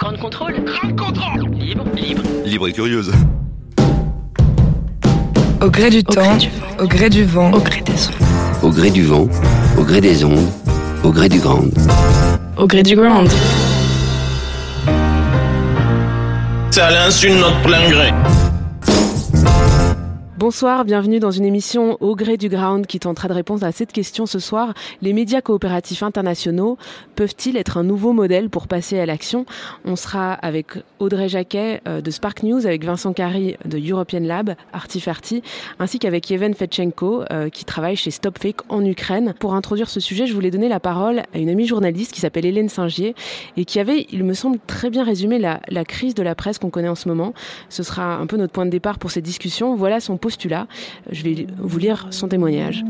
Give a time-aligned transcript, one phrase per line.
[0.00, 0.54] Grande contrôle.
[0.64, 1.50] Grande contrôle.
[1.58, 2.22] Libre, libre.
[2.44, 3.10] Libre et curieuse.
[5.60, 6.78] Au gré du Au temps, gré du vent.
[6.78, 8.62] au gré du vent, Au gré des ondes.
[8.62, 9.28] au gré du vent,
[9.76, 10.48] au gré des ondes,
[11.02, 11.64] au gré du grand.
[12.56, 13.28] Au gré du ground.
[16.70, 18.12] C'est à l'insu de notre plein gré.
[20.38, 23.90] Bonsoir, bienvenue dans une émission au gré du ground qui tentera de répondre à cette
[23.90, 24.72] question ce soir.
[25.02, 26.78] Les médias coopératifs internationaux
[27.16, 29.46] peuvent-ils être un nouveau modèle pour passer à l'action?
[29.84, 34.54] On sera avec Audrey Jacquet euh, de Spark News, avec Vincent Carry de European Lab,
[34.72, 35.42] Artifarty,
[35.80, 39.34] ainsi qu'avec Yevhen Fetchenko euh, qui travaille chez StopFake en Ukraine.
[39.40, 42.46] Pour introduire ce sujet, je voulais donner la parole à une amie journaliste qui s'appelle
[42.46, 43.16] Hélène Singier
[43.56, 46.60] et qui avait, il me semble, très bien résumé la, la crise de la presse
[46.60, 47.34] qu'on connaît en ce moment.
[47.70, 49.74] Ce sera un peu notre point de départ pour cette discussion.
[49.74, 50.16] Voilà son
[51.10, 52.84] Je vais vous lire son témoignage.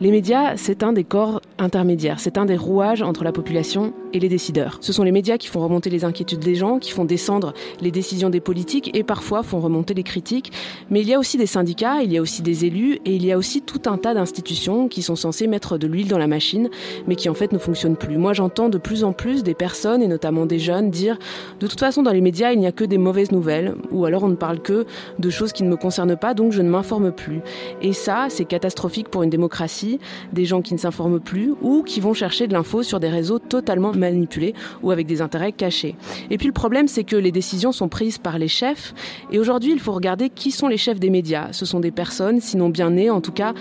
[0.00, 4.20] Les médias, c'est un des corps intermédiaires, c'est un des rouages entre la population et
[4.20, 4.78] les décideurs.
[4.80, 7.90] Ce sont les médias qui font remonter les inquiétudes des gens, qui font descendre les
[7.90, 10.52] décisions des politiques et parfois font remonter les critiques.
[10.90, 13.24] Mais il y a aussi des syndicats, il y a aussi des élus et il
[13.24, 16.26] y a aussi tout un tas d'institutions qui sont censées mettre de l'huile dans la
[16.26, 16.70] machine,
[17.06, 18.18] mais qui en fait ne fonctionnent plus.
[18.18, 21.18] Moi, j'entends de plus en plus des personnes, et notamment des jeunes, dire
[21.60, 24.24] de toute façon, dans les médias, il n'y a que des mauvaises nouvelles, ou alors
[24.24, 24.86] on ne parle que
[25.18, 27.40] de choses qui ne me concernent pas, donc je ne m'informe plus.
[27.82, 29.98] Et ça, c'est catastrophique pour une démocratie,
[30.32, 33.38] des gens qui ne s'informent plus ou qui vont chercher de l'info sur des réseaux
[33.38, 35.94] totalement manipulés ou avec des intérêts cachés.
[36.30, 38.94] Et puis le problème, c'est que les décisions sont prises par les chefs,
[39.30, 41.52] et aujourd'hui, il faut regarder qui sont les chefs des médias.
[41.52, 43.54] Ce sont des personnes, sinon bien nées, en tout cas,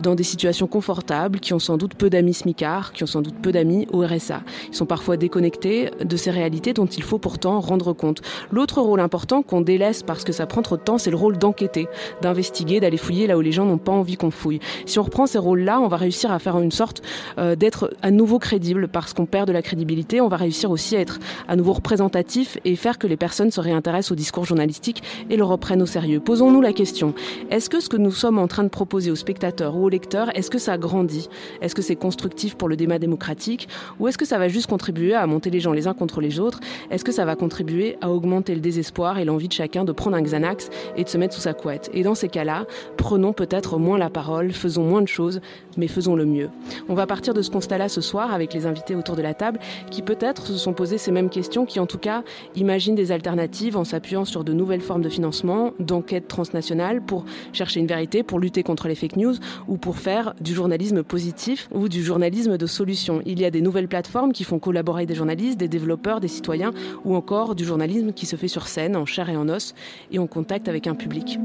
[0.00, 3.36] dans des situations confortables, qui ont sans doute peu d'amis smicards, qui ont sans doute
[3.40, 4.42] peu d'amis au RSA.
[4.68, 8.22] Ils sont parfois déconnectés de ces réalités dont il faut pourtant rendre compte.
[8.50, 11.38] L'autre rôle important qu'on délaisse parce que ça prend trop de temps, c'est le rôle
[11.38, 11.88] d'enquêter,
[12.22, 14.60] d'investiguer, d'aller fouiller là où les gens n'ont pas envie qu'on fouille.
[14.84, 17.02] Si on reprend ces rôles-là, on va réussir à faire une sorte
[17.38, 19.85] euh, d'être à nouveau crédible parce qu'on perd de la crédibilité.
[20.20, 23.60] On va réussir aussi à être à nouveau représentatif et faire que les personnes se
[23.60, 26.20] réintéressent au discours journalistique et le reprennent au sérieux.
[26.20, 27.14] Posons-nous la question.
[27.50, 30.36] Est-ce que ce que nous sommes en train de proposer aux spectateurs ou aux lecteurs,
[30.36, 31.28] est-ce que ça grandit?
[31.60, 33.68] Est-ce que c'est constructif pour le débat démocratique?
[34.00, 36.40] Ou est-ce que ça va juste contribuer à monter les gens les uns contre les
[36.40, 36.60] autres?
[36.90, 40.16] Est-ce que ça va contribuer à augmenter le désespoir et l'envie de chacun de prendre
[40.16, 41.90] un Xanax et de se mettre sous sa couette?
[41.94, 42.66] Et dans ces cas-là,
[42.96, 45.40] prenons peut-être moins la parole, faisons moins de choses,
[45.76, 46.48] mais faisons le mieux.
[46.88, 49.58] On va partir de ce constat-là ce soir avec les invités autour de la table
[49.90, 52.22] qui peut-être se sont posés ces mêmes questions, qui en tout cas
[52.54, 57.80] imaginent des alternatives en s'appuyant sur de nouvelles formes de financement, d'enquête transnationale pour chercher
[57.80, 59.34] une vérité, pour lutter contre les fake news
[59.68, 63.22] ou pour faire du journalisme positif ou du journalisme de solution.
[63.26, 66.72] Il y a des nouvelles plateformes qui font collaborer des journalistes, des développeurs, des citoyens
[67.04, 69.74] ou encore du journalisme qui se fait sur scène, en chair et en os
[70.10, 71.38] et en contact avec un public.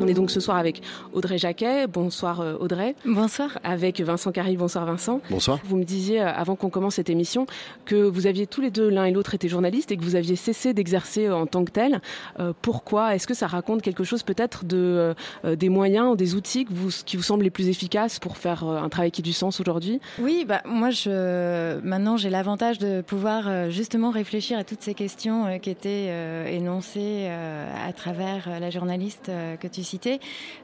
[0.00, 0.80] On est donc ce soir avec
[1.12, 1.86] Audrey Jacquet.
[1.86, 2.94] Bonsoir euh, Audrey.
[3.04, 3.58] Bonsoir.
[3.64, 4.56] Avec Vincent Carry.
[4.56, 5.20] Bonsoir Vincent.
[5.28, 5.58] Bonsoir.
[5.64, 7.46] Vous me disiez, euh, avant qu'on commence cette émission,
[7.84, 10.36] que vous aviez tous les deux, l'un et l'autre, été journalistes et que vous aviez
[10.36, 12.00] cessé d'exercer euh, en tant que tel.
[12.38, 13.14] Euh, pourquoi?
[13.14, 16.72] Est-ce que ça raconte quelque chose peut-être de, euh, des moyens ou des outils que
[16.72, 19.60] vous, qui vous semblent les plus efficaces pour faire un travail qui ait du sens
[19.60, 20.00] aujourd'hui?
[20.18, 25.58] Oui, bah, moi, je, maintenant, j'ai l'avantage de pouvoir justement réfléchir à toutes ces questions
[25.60, 29.30] qui étaient euh, énoncées euh, à travers la journaliste
[29.60, 29.82] que tu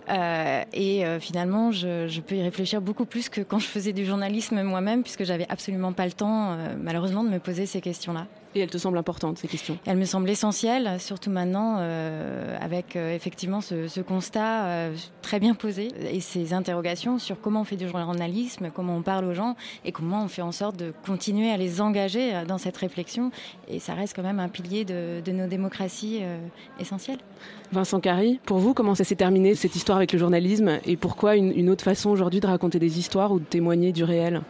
[0.08, 3.92] Euh, et euh, finalement, je, je peux y réfléchir beaucoup plus que quand je faisais
[3.92, 7.80] du journalisme moi-même, puisque j'avais absolument pas le temps, euh, malheureusement, de me poser ces
[7.80, 8.26] questions-là.
[8.56, 9.76] Et elles te semblent importantes, ces questions?
[9.84, 15.40] Elle me semble essentielle, surtout maintenant, euh, avec euh, effectivement ce, ce constat euh, très
[15.40, 19.34] bien posé et ces interrogations sur comment on fait du journalisme, comment on parle aux
[19.34, 23.30] gens et comment on fait en sorte de continuer à les engager dans cette réflexion.
[23.68, 26.22] Et ça reste quand même un pilier de, de nos démocraties
[26.80, 27.18] essentielles.
[27.72, 31.36] Vincent Carry, pour vous, comment ça s'est terminé cette histoire avec le journalisme et pourquoi
[31.36, 34.40] une, une autre façon aujourd'hui de raconter des histoires ou de témoigner du réel?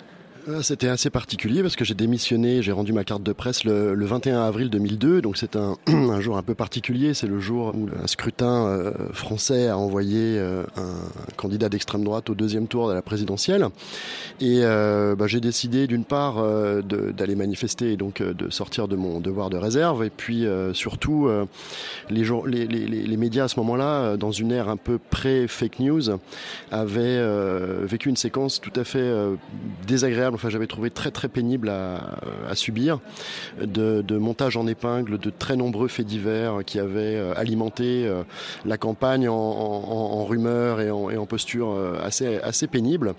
[0.62, 4.42] C'était assez particulier parce que j'ai démissionné, j'ai rendu ma carte de presse le, 21
[4.42, 5.56] avril 2002, donc c'est
[5.88, 7.14] un, jour un peu particulier.
[7.14, 12.30] C'est le jour où un scrutin euh, français a envoyé euh, un candidat d'extrême droite
[12.30, 13.66] au deuxième tour de la présidentielle.
[14.40, 16.36] Et bah, j'ai décidé d'une part
[16.82, 21.28] d'aller manifester et donc de sortir de mon devoir de réserve, et puis surtout
[22.08, 26.02] les, médias à ce moment-là, dans une ère un peu pré-fake news,
[26.70, 29.12] avaient vécu une séquence tout à fait
[29.86, 33.00] désagréable enfin j'avais trouvé très très pénible à, subir,
[33.60, 38.22] de, montage en épingle de très nombreux faits divers qui avaient euh, alimenté euh,
[38.64, 43.14] la campagne en, rumeurs et en, et postures euh, assez, assez pénibles.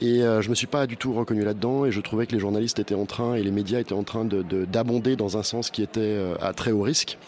[0.00, 2.78] Et je me suis pas du tout reconnu là-dedans et je trouvais que les journalistes
[2.78, 5.82] étaient en train et les médias étaient en train d'abonder de, dans un sens qui
[5.82, 7.18] était à très haut risque.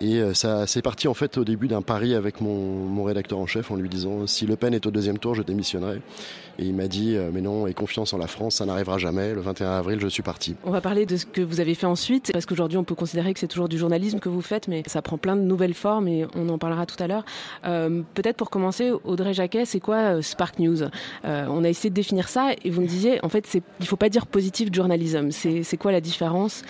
[0.00, 3.46] Et ça, c'est parti en fait au début d'un pari avec mon, mon rédacteur en
[3.46, 6.00] chef en lui disant si Le Pen est au deuxième tour, je démissionnerai.
[6.58, 9.32] Et il m'a dit, mais non, et confiance en la France, n'arrivera jamais.
[9.34, 10.56] Le 21 avril, je suis parti.
[10.64, 13.32] On va parler de ce que vous avez fait ensuite, parce qu'aujourd'hui, on peut considérer
[13.32, 16.08] que c'est toujours du journalisme que vous faites, mais ça prend plein de nouvelles formes
[16.08, 17.24] et on en parlera tout à l'heure.
[17.64, 20.82] Euh, Peut-être pour commencer, Audrey Jacquet, c'est quoi euh, Spark News?
[21.24, 23.86] Euh, On a essayé de définir ça et vous me disiez, en fait, il ne
[23.86, 25.30] faut pas dire positif journalisme.
[25.30, 26.62] C'est quoi la différence?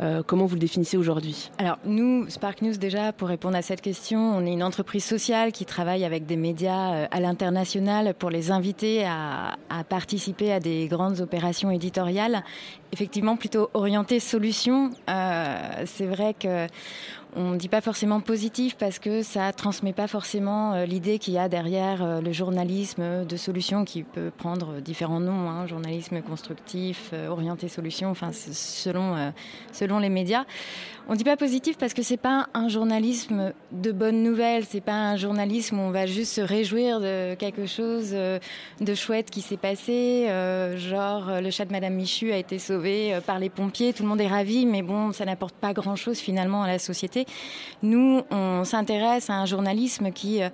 [0.00, 1.50] Euh, comment vous le définissez aujourd'hui?
[1.58, 5.52] Alors nous, Spark News déjà, pour répondre à cette question, on est une entreprise sociale
[5.52, 9.56] qui travaille avec des médias euh, à l'international pour les inviter à,
[9.88, 12.44] participer à des grandes opérations éditoriales,
[12.92, 14.90] effectivement plutôt orientées solutions.
[15.08, 15.56] Euh,
[15.86, 16.66] C'est vrai que
[17.34, 21.34] on ne dit pas forcément positif parce que ça transmet pas forcément euh, l'idée qu'il
[21.34, 26.20] y a derrière euh, le journalisme de solution qui peut prendre différents noms, hein, journalisme
[26.20, 29.32] constructif, euh, orienté solution, enfin selon
[29.72, 30.44] selon les médias.
[31.08, 34.92] On dit pas positif parce que c'est pas un journalisme de bonnes nouvelles, c'est pas
[34.92, 39.56] un journalisme où on va juste se réjouir de quelque chose de chouette qui s'est
[39.56, 40.28] passé,
[40.76, 44.20] genre le chat de Madame Michu a été sauvé par les pompiers, tout le monde
[44.20, 47.26] est ravi, mais bon, ça n'apporte pas grand chose finalement à la société.
[47.82, 50.48] Nous, on s'intéresse à un journalisme qui, euh,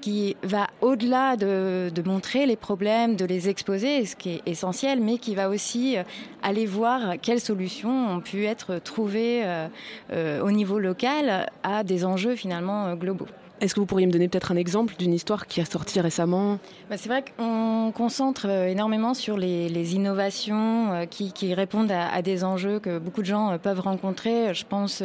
[0.00, 5.18] qui va au-delà de, montrer les problèmes, de les exposer, ce qui est essentiel, mais
[5.18, 6.02] qui va aussi euh,
[6.42, 12.36] aller voir quelles solutions ont pu être trouvées euh, au niveau local à des enjeux
[12.36, 13.26] finalement globaux.
[13.58, 16.58] Est-ce que vous pourriez me donner peut-être un exemple d'une histoire qui a sorti récemment?
[16.90, 22.44] Bah, C'est vrai qu'on concentre euh, énormément sur les, innovations euh, qui, répondent à, des
[22.44, 24.52] enjeux que beaucoup de gens euh, peuvent rencontrer.
[24.52, 25.02] Je pense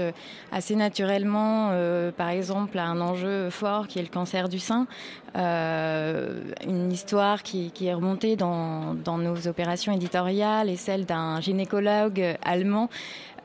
[0.51, 1.71] assez naturellement,
[2.18, 4.86] par exemple, à un enjeu fort qui est le cancer du sein.
[5.36, 12.36] Une histoire qui, qui est remontée dans, dans, nos opérations éditoriales et celle d'un gynécologue
[12.44, 12.89] allemand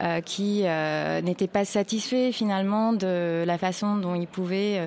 [0.03, 4.87] euh, qui euh, n'était pas satisfait finalement de la façon dont il pouvait euh,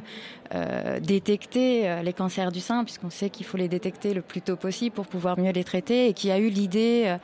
[0.54, 4.56] euh, détecter les cancers du sein, puisqu'on sait qu'il faut les détecter le plus tôt
[4.56, 7.16] possible pour pouvoir mieux les traiter, et qui a eu l'idée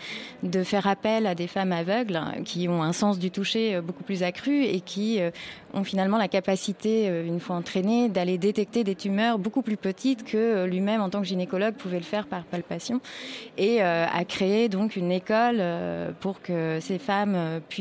[0.43, 4.21] de faire appel à des femmes aveugles qui ont un sens du toucher beaucoup plus
[4.21, 5.19] accru et qui
[5.73, 10.65] ont finalement la capacité, une fois entraînées, d'aller détecter des tumeurs beaucoup plus petites que
[10.65, 13.01] lui-même en tant que gynécologue pouvait le faire par palpation,
[13.57, 15.63] et a créé donc une école
[16.19, 17.74] pour que ces femmes puissent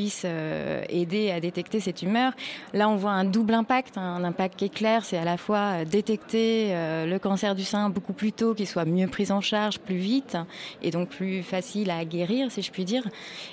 [0.89, 2.33] aider à détecter ces tumeurs.
[2.73, 5.59] Là, on voit un double impact, un impact qui est clair, c'est à la fois
[5.59, 9.41] euh, détecter euh, le cancer du sein beaucoup plus tôt, qu'il soit mieux pris en
[9.41, 10.37] charge plus vite
[10.83, 13.05] et donc plus facile à guérir, si je puis dire.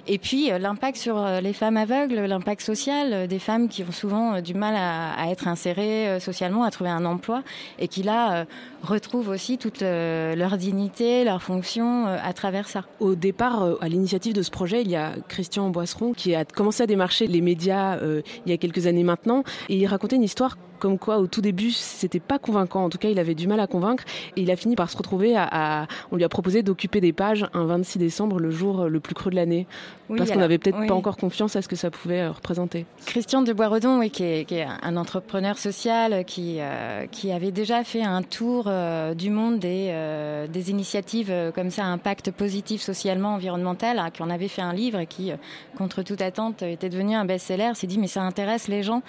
[0.08, 4.42] Et puis euh, l'impact sur les femmes aveugles, l'impact social des femmes qui ont souvent
[4.42, 7.44] du mal à, à être insérées socialement, à trouver un emploi
[7.80, 8.46] et qui là
[8.84, 12.84] retrouvent aussi toute leur dignité, leur fonction à travers ça.
[13.00, 16.84] Au départ, à l'initiative de ce projet, il y a Christian Boisseron qui a commencé
[16.84, 19.44] à démarcher les médias il y a quelques années maintenant.
[19.70, 22.84] Et il racontait une histoire comme quoi au tout début c'était pas convaincant.
[22.84, 24.04] En tout cas, il avait du mal à convaincre
[24.36, 25.48] et il a fini par se retrouver à.
[25.50, 29.14] à on lui a proposé d'occuper des pages un 26 décembre, le jour le plus
[29.14, 29.68] creux de l'année,
[30.10, 30.88] oui, parce qu'on n'avait peut-être oui.
[30.88, 32.86] pas encore confiance à ce que ça pouvait euh, représenter.
[33.06, 37.52] Christian de Boisredon, oui, qui est, qui est un entrepreneur social qui euh, qui avait
[37.52, 42.32] déjà fait un tour euh, du monde des euh, des initiatives euh, comme ça, impact
[42.32, 45.32] positif socialement, environnemental, hein, qui en avait fait un livre et qui,
[45.78, 47.72] contre toute attente, était devenu un best-seller.
[47.76, 49.02] S'est dit mais ça intéresse les gens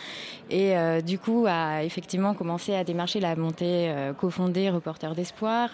[0.51, 5.71] et du coup a effectivement commencé à démarcher la montée euh, cofondée Reporter d'Espoir.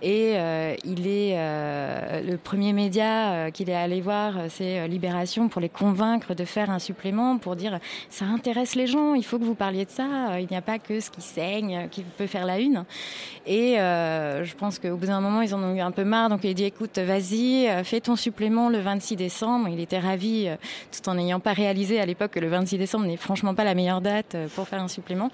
[0.00, 5.60] Et euh, il est euh, le premier média qu'il est allé voir, c'est Libération, pour
[5.60, 9.44] les convaincre de faire un supplément, pour dire ça intéresse les gens, il faut que
[9.44, 10.40] vous parliez de ça.
[10.40, 12.84] Il n'y a pas que ce qui saigne qui peut faire la une.
[13.46, 16.28] Et je pense qu'au bout d'un moment, ils en ont eu un peu marre.
[16.28, 19.68] Donc il a dit écoute, vas-y, fais ton supplément le 26 décembre.
[19.68, 20.48] Il était ravi,
[20.90, 23.74] tout en n'ayant pas réalisé à l'époque que le 26 décembre n'est franchement pas la
[23.74, 25.30] meilleure date pour faire un supplément.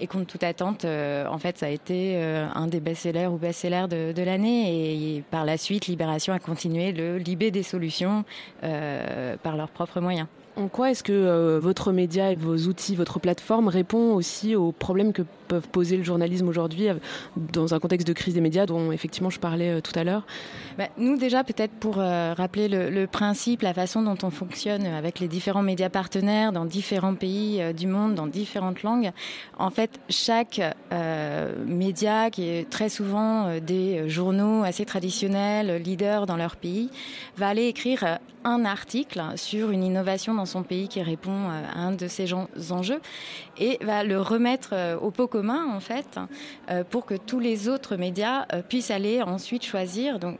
[0.00, 4.22] Et contre toute attente, en fait, ça a été un des best-sellers ou best-sellers de,
[4.22, 5.16] l'année.
[5.16, 8.24] Et, par la suite, Libération a continué le Libé des solutions
[8.60, 10.26] par leurs propres moyens.
[10.56, 15.12] En quoi est-ce que votre média et vos outils, votre plateforme répond aussi aux problèmes
[15.12, 16.94] que peuvent poser le journalisme aujourd'hui euh,
[17.36, 20.24] dans un contexte de crise des médias dont effectivement je parlais euh, tout à l'heure?
[20.78, 25.18] Bah, Nous déjà peut-être pour euh, rappeler le, principe, la façon dont on fonctionne avec
[25.18, 29.10] les différents médias partenaires dans différents pays du monde, dans différentes langues.
[29.58, 30.60] En fait, chaque
[31.66, 36.90] média qui est très souvent des journaux assez traditionnels, leaders dans leur pays,
[37.36, 42.08] va aller écrire un article sur une innovation son pays qui répond à un de
[42.08, 42.32] ces
[42.70, 43.00] enjeux
[43.58, 46.18] et va le remettre au pot commun en fait
[46.70, 50.18] euh, pour que tous les autres médias euh, puissent aller ensuite choisir.
[50.18, 50.38] Donc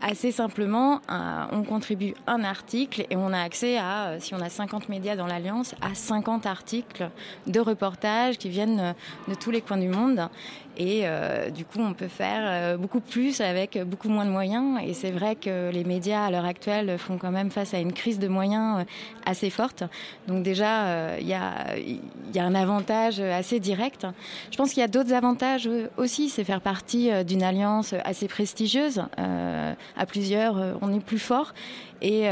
[0.00, 4.48] assez simplement, euh, on contribue un article et on a accès à, si on a
[4.48, 7.10] 50 médias dans l'Alliance, à 50 articles
[7.46, 8.94] de reportages qui viennent
[9.28, 10.28] de tous les coins du monde.
[10.76, 14.78] Et euh, du coup, on peut faire euh, beaucoup plus avec beaucoup moins de moyens.
[14.84, 17.92] Et c'est vrai que les médias, à l'heure actuelle, font quand même face à une
[17.92, 18.84] crise de moyens euh,
[19.26, 19.84] assez forte.
[20.28, 24.06] Donc déjà, il y, a, y a un avantage assez direct.
[24.50, 26.28] Je pense qu'il y a d'autres avantages aussi.
[26.28, 29.02] C'est faire partie d'une alliance assez prestigieuse.
[29.16, 31.52] à plusieurs, on est plus fort.
[32.02, 32.28] Et,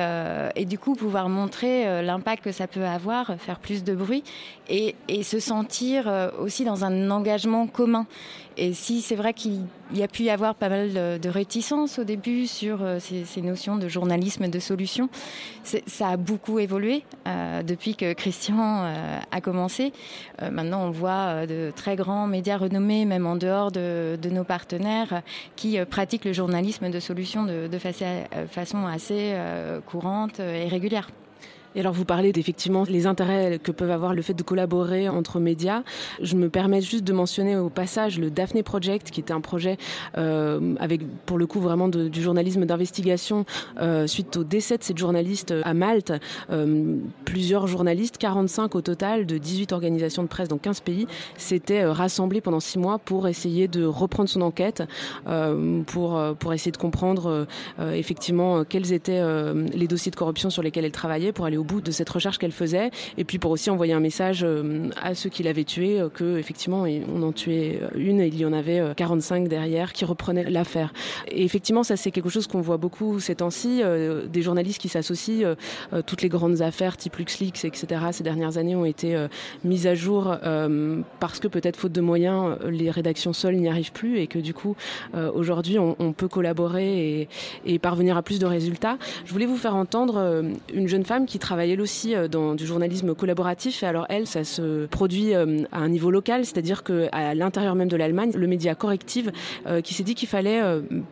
[0.56, 4.25] et, du coup pouvoir montrer l'impact que ça peut avoir, faire plus de bruit
[4.68, 8.06] et, et se sentir aussi dans un engagement commun.
[8.56, 12.04] Et si c'est vrai qu'il y a pu y avoir pas mal de, réticences au
[12.04, 15.09] début sur euh, ces, notions de journalisme de solution,
[15.62, 19.92] ça a beaucoup évolué euh, depuis que Christian euh, a commencé.
[20.50, 25.23] maintenant, on voit de très grands médias renommés, même en dehors de, nos partenaires,
[25.57, 29.37] qui pratiquent le journalisme de solution de façon assez
[29.87, 31.09] courante et régulière.
[31.78, 35.38] Et alors vous parlez d'effectivement les intérêts que peuvent avoir le fait de collaborer entre
[35.38, 35.85] médias.
[36.20, 39.76] Je me permets juste de mentionner au passage le Daphne Project, qui était un projet
[40.16, 43.44] euh, avec pour le coup vraiment du journalisme d'investigation
[43.80, 46.12] euh, suite au décès de cette journaliste à Malte.
[46.50, 51.06] Euh, plusieurs journalistes, 45 au total, de 18 organisations de presse dans 15 pays,
[51.37, 54.82] s'étaient euh, rassemblés pendant six mois pour essayer de reprendre son enquête,
[55.28, 57.47] euh, pour, pour essayer de comprendre
[57.78, 59.23] effectivement quels étaient
[59.75, 62.38] les dossiers de corruption sur lesquels elle travaillait, pour aller au bout de cette recherche
[62.38, 66.00] qu'elle faisait, et puis pour aussi envoyer un message euh, à ceux qui l'avaient tué,
[66.00, 69.92] euh, que effectivement on en tuait une et il y en avait 45 euh, derrière
[69.92, 70.92] qui reprenaient l'affaire.
[71.30, 73.82] Et effectivement, ça c'est quelque chose qu'on voit beaucoup ces temps-ci,
[74.26, 75.54] des journalistes qui s'associent,
[76.06, 78.00] toutes les grandes affaires type LuxLeaks, etc.
[78.12, 79.26] Ces dernières années ont été
[79.64, 80.34] mises à jour
[81.20, 84.54] parce que peut-être faute de moyens, les rédactions seules n'y arrivent plus et que du
[84.54, 84.75] coup
[85.34, 87.28] aujourd'hui on, on, peut collaborer et,
[87.66, 88.98] et, parvenir à plus de résultats.
[89.26, 92.67] Je voulais vous faire entendre une jeune femme qui travaille elle aussi euh, dans du
[92.67, 93.83] journalisme collaboratif.
[93.83, 97.88] Et alors elle, ça se produit euh, à un niveau local, c'est-à-dire qu'à l'intérieur même
[97.88, 99.33] de l'Allemagne, le média Corrective
[99.67, 100.61] euh, qui s'est dit qu'il fallait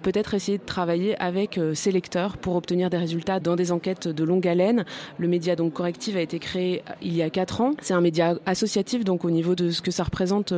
[0.03, 4.25] peut-être essayer de travailler avec ses lecteurs pour obtenir des résultats dans des enquêtes de
[4.25, 4.85] longue haleine.
[5.19, 7.73] Le média donc Corrective a été créé il y a quatre ans.
[7.81, 10.53] C'est un média associatif, donc au niveau de ce que ça représente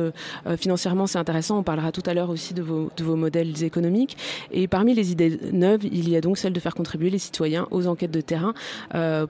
[0.57, 1.59] financièrement, c'est intéressant.
[1.59, 4.17] On parlera tout à l'heure aussi de vos, de vos modèles économiques.
[4.51, 7.67] Et parmi les idées neuves, il y a donc celle de faire contribuer les citoyens
[7.71, 8.53] aux enquêtes de terrain.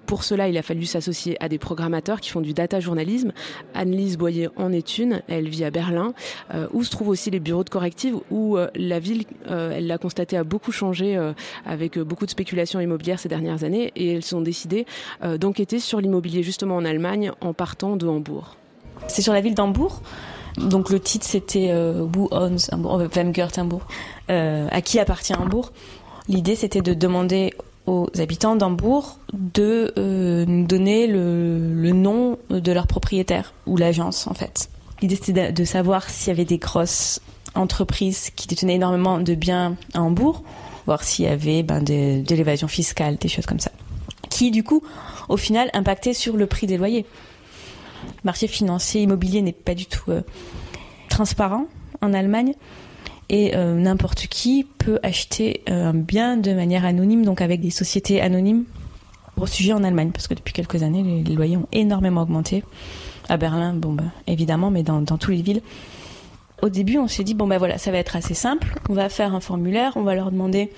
[0.06, 3.32] pour cela, il a fallu s'associer à des programmateurs qui font du data journalisme.
[3.74, 6.14] Annelise Boyer en est une, elle vit à Berlin,
[6.54, 9.88] euh, où se trouvent aussi les bureaux de corrective, où euh, la ville, euh, elle
[9.88, 11.20] l'a constaté, a beaucoup changé
[11.66, 14.86] avec beaucoup de spéculation immobilière ces dernières années, et elles ont décidé
[15.40, 18.56] d'enquêter sur l'immobilier justement en Allemagne en partant de Hambourg.
[19.08, 20.02] C'est sur la ville d'Hambourg?
[20.58, 23.02] Donc le titre c'était Who owns Hambourg,
[24.28, 25.72] à qui appartient Hambourg?
[26.28, 27.54] L'idée c'était de demander
[27.90, 34.36] aux habitants d'Hambourg de euh, nous donner le, nom de leur propriétaire ou l'agence en
[34.36, 34.70] fait.
[35.02, 37.20] L'idée c'était de, savoir s'il y avait des grosses
[37.56, 40.44] entreprises qui détenaient énormément de biens à Hambourg,
[40.86, 43.72] voir s'il y avait ben, de, l'évasion fiscale, des choses comme ça,
[44.30, 44.84] qui du coup
[45.28, 47.08] au final impactaient sur le prix des loyers.
[48.06, 50.22] Le marché financier immobilier n'est pas du tout euh,
[51.10, 51.66] transparent
[52.02, 52.54] en Allemagne
[53.30, 57.70] et euh, n'importe qui peut acheter euh, un bien de manière anonyme, donc avec des
[57.70, 58.66] sociétés anonymes,
[59.36, 62.64] pour sujet en Allemagne, parce que depuis quelques années, les, loyers ont énormément augmenté.
[63.30, 65.62] À Berlin, bon, bah, évidemment, mais dans, dans toutes les villes.
[66.62, 68.76] Au début, on s'est dit, bon, ben voilà, ça va être assez simple.
[68.90, 70.72] On va faire un formulaire, on va leur demander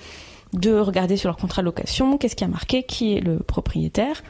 [0.52, 4.22] de regarder sur leur contrat de location, qu'est-ce qui a marqué, qui est le propriétaire,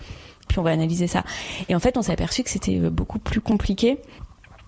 [0.48, 1.24] puis on va analyser ça.
[1.68, 3.98] Et en fait, on s'est aperçu que c'était euh, beaucoup plus compliqué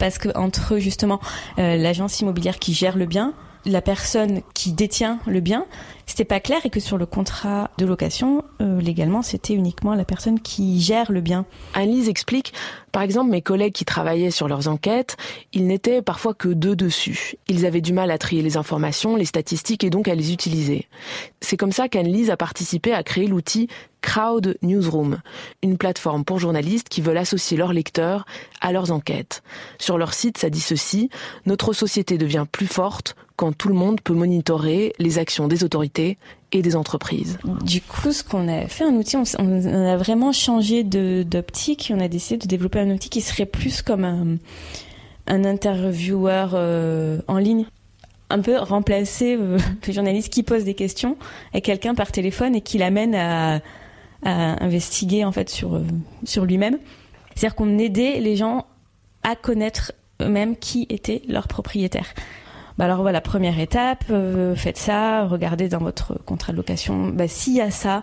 [0.05, 1.19] parce que entre justement
[1.57, 3.33] l'agence immobilière qui gère le bien,
[3.65, 5.65] la personne qui détient le bien,
[6.07, 10.05] c'était pas clair et que sur le contrat de location, euh, légalement, c'était uniquement la
[10.05, 11.47] personne qui gère le bien.
[11.75, 12.53] Annelise explique,
[12.93, 15.17] par exemple, mes collègues qui travaillaient sur leurs enquêtes,
[15.53, 17.37] ils n'étaient parfois que deux dessus.
[17.49, 20.87] Ils avaient du mal à trier les informations, les statistiques et donc à les utiliser.
[21.41, 23.69] C'est comme ça qu'Annelise a participé à créer l'outil
[24.05, 25.19] Crowd Newsroom,
[25.63, 28.27] une plateforme pour journalistes qui veulent associer leurs lecteurs
[28.61, 29.43] à leurs enquêtes.
[29.79, 31.09] Sur leur site, ça dit ceci,
[31.47, 35.94] notre société devient plus forte quand tout le monde peut monitorer les actions des autorités
[35.99, 37.39] et des entreprises.
[37.65, 42.09] Du coup, ce qu'on a fait, un outil, on, a vraiment changé d'optique on a
[42.09, 44.37] décidé de développer un outil qui serait plus comme un,
[45.27, 47.67] un intervieweur euh, en ligne
[48.31, 51.17] un peu remplacer euh, le journaliste qui pose des questions
[51.53, 53.61] à quelqu'un par téléphone et qui l'amène à,
[54.25, 55.85] à, investiguer en fait sur, euh,
[56.25, 56.79] sur lui-même.
[57.35, 58.67] C'est-à-dire qu'on aidait les gens
[59.23, 62.07] à connaître eux-mêmes qui était leur propriétaire.
[62.77, 67.29] Bah alors voilà, première étape, euh, faites ça, regardez dans votre contrat de location, bah,
[67.29, 68.03] s'il y a ça,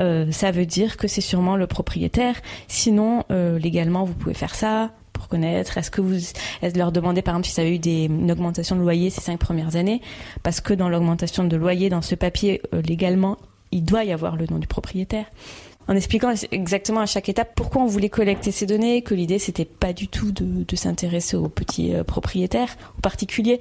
[0.00, 2.34] euh, ça veut dire que c'est sûrement le propriétaire.
[2.66, 5.78] Sinon, euh, légalement, vous pouvez faire ça pour connaître.
[5.78, 6.16] Est-ce que vous
[6.62, 9.20] est leur demandez par exemple si ça avait eu des, une augmentation de loyer ces
[9.20, 10.00] cinq premières années?
[10.42, 13.36] Parce que dans l'augmentation de loyer, dans ce papier, légalement,
[13.70, 15.26] il doit y avoir le nom du propriétaire
[15.88, 19.64] en expliquant exactement à chaque étape pourquoi on voulait collecter ces données, que l'idée c'était
[19.64, 23.60] pas du tout de, s'intéresser aux petits propriétaires, aux particuliers,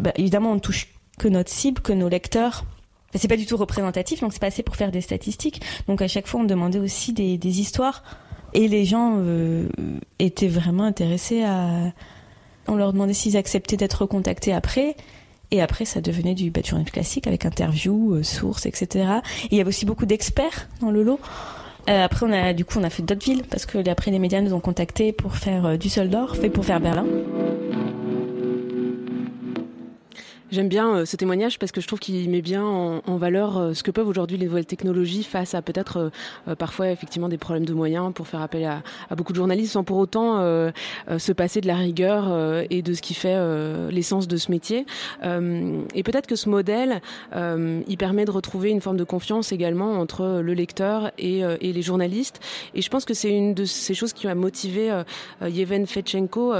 [0.00, 0.88] bah, évidemment, on ne touche
[1.20, 2.64] que notre cible, que nos lecteurs.
[3.14, 5.60] c'est pas du tout représentatif, donc c'est pas assez pour faire des statistiques.
[5.86, 8.02] Donc à chaque fois, on demandait aussi des, histoires.
[8.52, 9.68] Et les gens euh,
[10.18, 11.92] étaient vraiment intéressés à.
[12.66, 14.96] On leur demandait s'ils acceptaient d'être contactés après.
[15.52, 16.60] Et après, ça devenait du, bah,
[16.92, 19.08] classique avec interview, euh, sources, etc.
[19.44, 21.20] Et il y avait aussi beaucoup d'experts dans le lot.
[21.88, 24.18] Euh, après, on a, du coup, on a fait d'autres villes parce que après, les
[24.18, 27.06] médias nous ont contactés pour faire du Düsseldorf et pour faire Berlin.
[30.52, 33.72] J'aime bien euh, ce témoignage parce que je trouve qu'il met bien en, valeur euh,
[33.72, 36.10] ce que peuvent aujourd'hui les nouvelles technologies face à peut-être
[36.48, 39.84] euh, parfois effectivement des problèmes de moyens pour faire appel à, beaucoup de journalistes sans
[39.84, 40.40] pour autant
[41.18, 43.36] se passer de la rigueur et de ce qui fait
[43.90, 44.86] l'essence de ce métier.
[45.22, 47.00] et peut-être que ce modèle,
[47.34, 52.40] il permet de retrouver une forme de confiance également entre le lecteur et, les journalistes.
[52.74, 55.02] Et je pense que c'est une de ces choses qui a motivé
[55.42, 56.54] Yevhen Fetchenko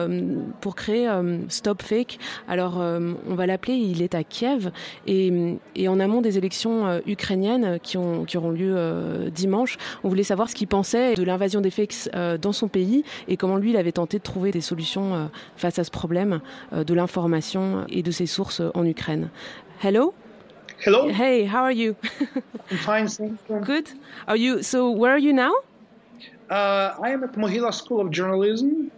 [0.61, 1.09] pour créer
[1.49, 2.19] Stop Fake.
[2.49, 4.71] Alors on va l'appeler il est à Kiev
[5.07, 10.09] et, en amont des élections euh, ukrainiennes qui, ont, qui auront lieu euh, dimanche, on
[10.09, 13.57] voulait savoir ce qu'il pensait de l'invasion des fakes euh, dans son pays et comment
[13.57, 16.41] lui il avait tenté de trouver des solutions face à ce problème
[16.73, 19.31] de l'information et de ses sources en Ukraine.
[19.83, 20.15] Hello?
[20.85, 21.09] Hello?
[21.09, 21.95] Hey, how are you?
[22.71, 23.61] I'm fine, thank you.
[23.61, 23.89] Good.
[24.27, 24.63] Are you?
[24.63, 25.53] So, where are you now?
[26.49, 28.91] Uh, I am at Mohila School of Journalism.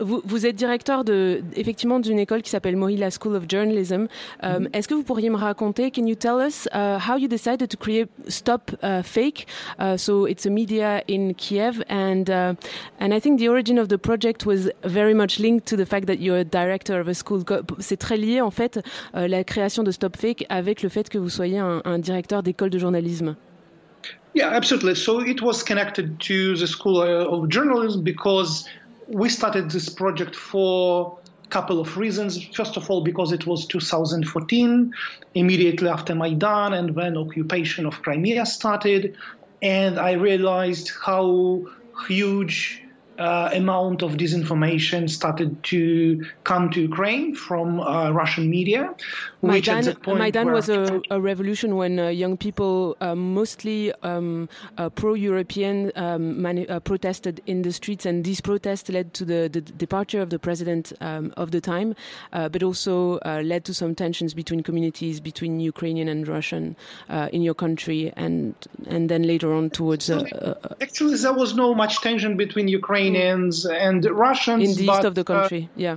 [0.00, 4.06] Vous, vous, êtes directeur de, effectivement d'une école qui s'appelle Mohila School of Journalism.
[4.42, 7.68] Um, Est-ce que vous pourriez me raconter, can you tell us uh, how you decided
[7.68, 9.46] to create Stop uh, Fake?
[9.78, 12.54] Uh, so it's a media in Kiev, and uh,
[13.00, 16.06] and I think the origin of the project was very much linked to the fact
[16.06, 17.42] that you're a director of a school.
[17.78, 18.80] C'est très lié en fait
[19.14, 22.42] euh, la création de Stop Fake avec le fait que vous soyez un, un directeur
[22.42, 23.36] d'école de journalisme.
[24.34, 24.94] Yeah, absolutely.
[24.94, 28.66] So it was connected to the School uh, of Journalism because
[29.12, 32.42] we started this project for a couple of reasons.
[32.54, 34.92] First of all, because it was 2014,
[35.34, 39.14] immediately after Maidan and when occupation of Crimea started,
[39.60, 41.66] and I realized how
[42.08, 42.81] huge
[43.18, 48.94] uh, amount of disinformation started to come to Ukraine from uh, Russian media.
[49.42, 54.48] Maidan, Maidan was a, a, revolution when uh, young people, uh, mostly um,
[54.78, 59.60] uh, pro-European, um, uh, protested in the streets, and these protests led to the, the
[59.60, 61.94] departure of the president um, of the time,
[62.30, 66.76] but also led to some tensions between communities, between Ukrainian and Russian
[67.32, 68.54] in your country, and
[68.86, 70.08] and then later on towards.
[70.80, 74.62] actually, there was no much tension between Ukraine Ukrainians and Russians.
[74.70, 75.96] In the but, east of the uh, country, yeah.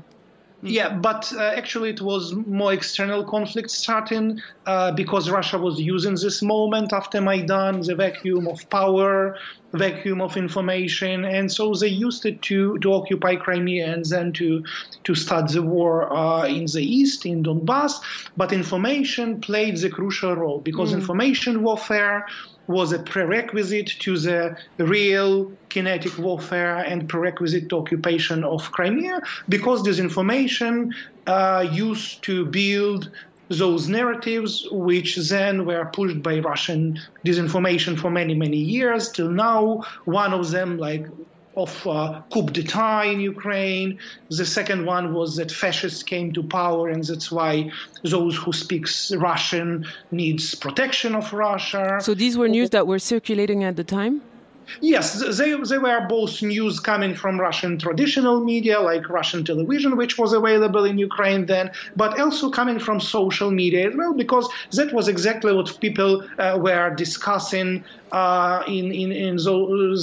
[0.61, 6.15] Yeah, but uh, actually it was more external conflict starting uh, because Russia was using
[6.15, 9.37] this moment after Maidan, the vacuum of power,
[9.75, 14.63] vacuum of information, and so they used it to, to occupy Crimea and then to
[15.03, 17.93] to start the war uh, in the east in Donbass.
[18.37, 20.95] But information played the crucial role because mm.
[20.95, 22.25] information warfare
[22.67, 29.83] was a prerequisite to the real kinetic warfare and prerequisite to occupation of Crimea because
[29.83, 30.93] this information
[31.27, 33.11] uh, used to build
[33.49, 39.83] those narratives, which then were pushed by Russian disinformation for many, many years till now.
[40.05, 41.07] One of them, like
[41.57, 43.99] of uh, coup d'etat in Ukraine.
[44.29, 47.71] The second one was that fascists came to power, and that's why
[48.03, 51.99] those who speak Russian needs protection of Russia.
[52.01, 54.21] So these were news that were circulating at the time.
[54.81, 60.17] Yes, they, they were both news coming from Russian traditional media, like Russian television, which
[60.17, 64.93] was available in Ukraine then, but also coming from social media as well, because that
[64.93, 69.35] was exactly what people uh, were discussing uh, in, in, in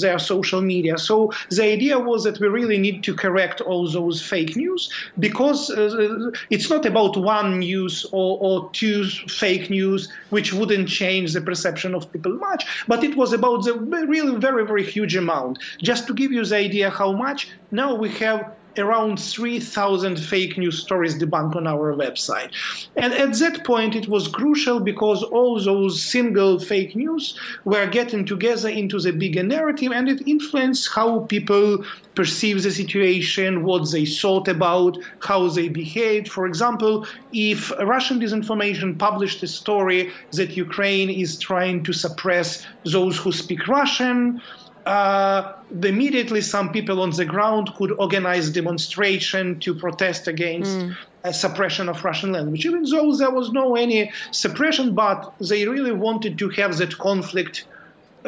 [0.01, 0.97] their social media.
[0.97, 5.71] So the idea was that we really need to correct all those fake news because
[5.71, 9.05] uh, it's not about one news or, or two
[9.41, 13.73] fake news, which wouldn't change the perception of people much, but it was about the
[13.73, 15.59] really very, very very huge amount.
[15.81, 18.39] Just to give you the idea how much, now we have
[18.77, 22.51] around 3,000 fake news stories debunked on our website.
[22.95, 28.25] And at that point, it was crucial because all those single fake news were getting
[28.25, 31.83] together into the bigger narrative and it influenced how people
[32.15, 36.27] perceive the situation, what they thought about, how they behaved.
[36.27, 43.17] For example, if Russian disinformation published a story that Ukraine is trying to suppress those
[43.17, 44.41] who speak Russian,
[44.85, 51.33] uh, immediately some people on the ground could organize demonstration to protest against mm.
[51.33, 56.37] suppression of Russian language, even though there was no any suppression, but they really wanted
[56.39, 57.65] to have that conflict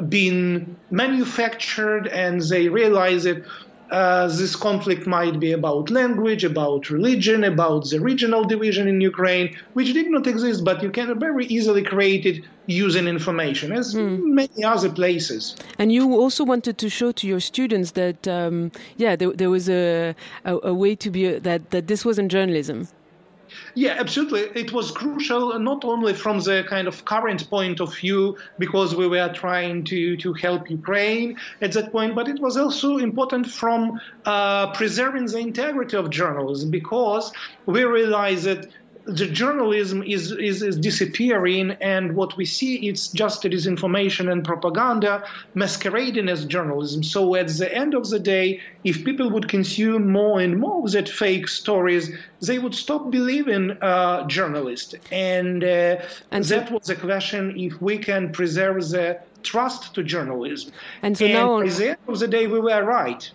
[0.10, 3.44] being manufactured, and they realized that
[3.92, 9.56] uh, this conflict might be about language, about religion, about the regional division in Ukraine,
[9.74, 14.20] which did not exist, but you can very easily create it using information, as mm.
[14.24, 15.56] many other places.
[15.78, 19.70] And you also wanted to show to your students that, um, yeah, there, there was
[19.70, 22.88] a, a, a, way to be, a, that, that this wasn't journalism.
[23.78, 24.44] Yeah, absolutely.
[24.62, 29.06] It was crucial not only from the kind of current point of view, because we
[29.06, 34.00] were trying to, to help Ukraine at that point, but it was also important from
[34.26, 37.34] uh, preserving the integrity of journalism, because
[37.66, 38.70] we realized that
[39.06, 44.44] the journalism is, is, is, disappearing, and what we see it's just a disinformation and
[44.44, 47.04] propaganda masquerading as journalism.
[47.04, 50.92] So at the end of the day, if people would consume more and more of
[50.94, 54.96] that fake stories, they would stop believing uh, journalists.
[55.12, 60.72] And, uh, and that was the question: if we can preserve the trust to journalism.
[61.04, 63.30] And so and now, at the end of the day, we were right.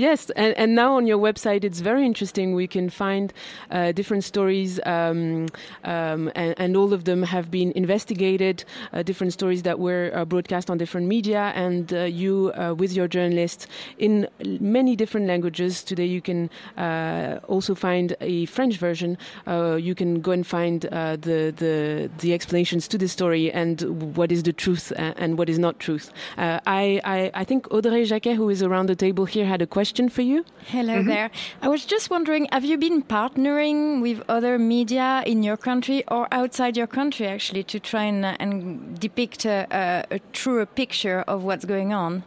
[0.00, 2.54] Yes, and, and now on your website, it's very interesting.
[2.54, 3.34] We can find
[3.70, 5.48] uh, different stories, um,
[5.84, 8.64] um, and, and, all of them have been investigated.
[8.94, 12.94] Uh, different stories that were uh, broadcast on different media, and uh, you, uh, with
[12.94, 13.66] your journalists,
[13.98, 14.26] in
[14.58, 15.84] many different languages.
[15.84, 19.18] Today, you can uh, also find a French version.
[19.46, 23.82] you can go and find the, the the explanations to the story and
[24.16, 26.10] what is the truth and what is not truth.
[26.38, 29.89] I, I I think Audrey Jacquet, who is around the table here, had a question
[29.90, 30.44] question for you.
[30.66, 31.08] Hello mm -hmm.
[31.08, 31.30] there.
[31.62, 36.26] I was just wondering have you been partnering with other media in your country or
[36.40, 38.52] outside your country actually to try and, uh, and
[39.00, 39.84] depict a, a,
[40.16, 42.22] a truer picture of what's going on?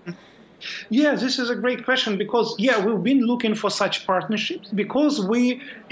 [0.99, 5.15] Yeah, this is a great question because, yeah, we've been looking for such partnerships because
[5.33, 5.41] we,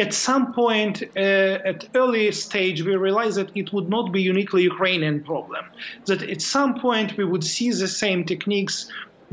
[0.05, 4.61] at some point, uh, at early stage, we realized that it would not be uniquely
[4.73, 5.63] Ukrainian problem.
[6.09, 8.75] That at some point we would see the same techniques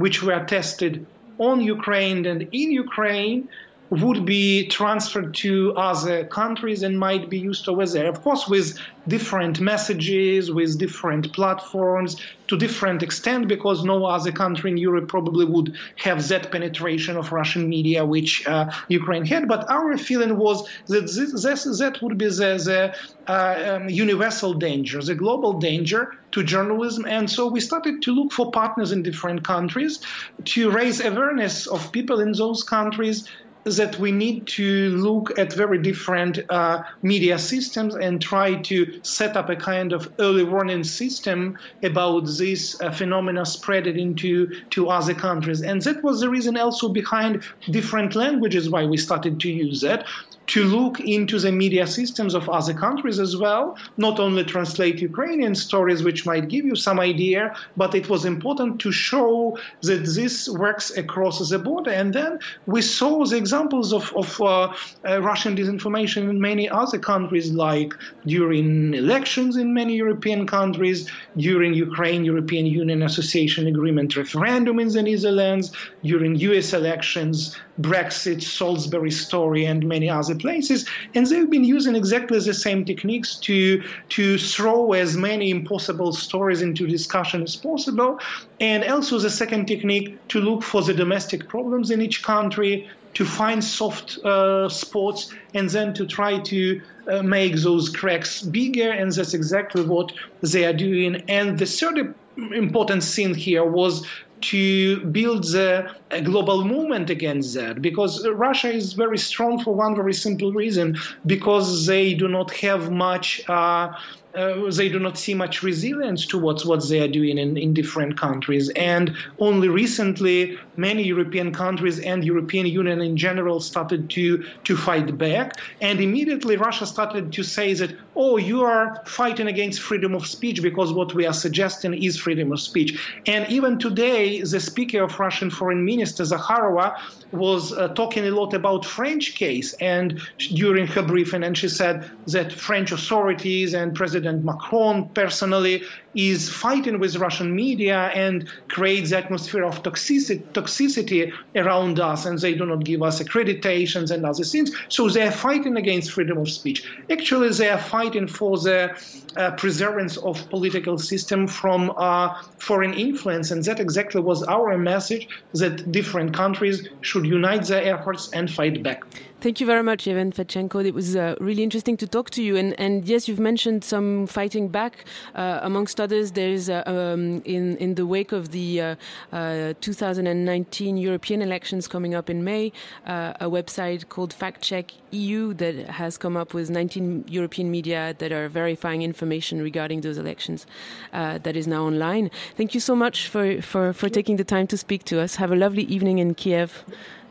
[0.02, 0.92] which were tested
[1.38, 3.48] on Ukraine and in Ukraine
[3.90, 8.06] would be transferred to other countries and might be used over there.
[8.06, 12.16] Of course, with different messages, with different platforms,
[12.48, 17.32] to different extent, because no other country in Europe probably would have that penetration of
[17.32, 19.48] Russian media which uh, Ukraine had.
[19.48, 24.52] But our feeling was that this, this that would be the, the uh, um, universal
[24.52, 27.06] danger, the global danger to journalism.
[27.06, 30.00] And so we started to look for partners in different countries
[30.44, 33.28] to raise awareness of people in those countries
[33.76, 39.36] that we need to look at very different uh, media systems and try to set
[39.36, 44.88] up a kind of early warning system about this uh, phenomena spread it into to
[44.88, 45.62] other countries.
[45.62, 50.06] And that was the reason also behind different languages why we started to use that
[50.48, 55.54] to look into the media systems of other countries as well, not only translate Ukrainian
[55.54, 60.48] stories, which might give you some idea, but it was important to show that this
[60.48, 61.90] works across the border.
[61.90, 64.72] And then we saw the examples of, of uh,
[65.06, 67.92] uh, Russian disinformation in many other countries, like
[68.26, 75.02] during elections in many European countries, during Ukraine European Union Association Agreement referendum in the
[75.02, 81.94] Netherlands, during US elections, Brexit, Salisbury story, and many other places, and they've been using
[81.94, 88.18] exactly the same techniques to to throw as many impossible stories into discussion as possible,
[88.60, 93.24] and also the second technique to look for the domestic problems in each country, to
[93.24, 98.90] find soft uh, spots and then to try to uh, make those cracks bigger.
[98.90, 101.22] And that's exactly what they are doing.
[101.28, 104.06] And the third important thing here was
[104.40, 109.94] to build the, a global movement against that because Russia is very strong for one
[109.94, 110.96] very simple reason
[111.26, 113.92] because they do not have much uh,
[114.34, 118.18] uh, they do not see much resilience towards what they are doing in, in different
[118.18, 118.68] countries.
[118.76, 125.16] And only recently, many European countries and European Union in general started to, to fight
[125.16, 125.58] back.
[125.80, 130.62] And immediately Russia started to say that, oh, you are fighting against freedom of speech
[130.62, 133.00] because what we are suggesting is freedom of speech.
[133.26, 136.98] And even today, the speaker of Russian foreign minister, Zakharova,
[137.32, 140.20] was uh, talking a lot about French case and
[140.54, 145.82] during her briefing, and she said that French authorities and President Macron personally
[146.14, 152.38] is fighting with Russian media and creates the atmosphere of toxicity, toxicity around us, and
[152.38, 154.74] they do not give us accreditations and other things.
[154.88, 156.88] So they are fighting against freedom of speech.
[157.10, 158.96] Actually, they are fighting for the
[159.36, 165.28] uh, preservance of political system from uh, foreign influence, and that exactly was our message
[165.54, 169.04] that different countries should unite their efforts and fight back.
[169.40, 170.84] Thank you very much, Ivan Fedchenko.
[170.84, 172.56] It was uh, really interesting to talk to you.
[172.56, 175.04] And, and yes, you've mentioned some fighting back.
[175.34, 178.94] Uh, amongst others, there is, uh, um, in, in the wake of the uh,
[179.32, 182.72] uh, 2019 European elections coming up in May,
[183.06, 188.14] uh, a website called Fact Check EU that has come up with 19 European media
[188.18, 190.66] that are verifying information regarding those elections
[191.12, 192.30] that is now online.
[192.56, 195.36] Thank you so much for, for, for taking the time to speak to us.
[195.36, 196.84] Have a lovely evening in Kiev.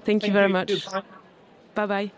[0.07, 0.53] Thank, Thank you very you.
[0.53, 0.87] much.
[1.75, 2.11] Bye bye.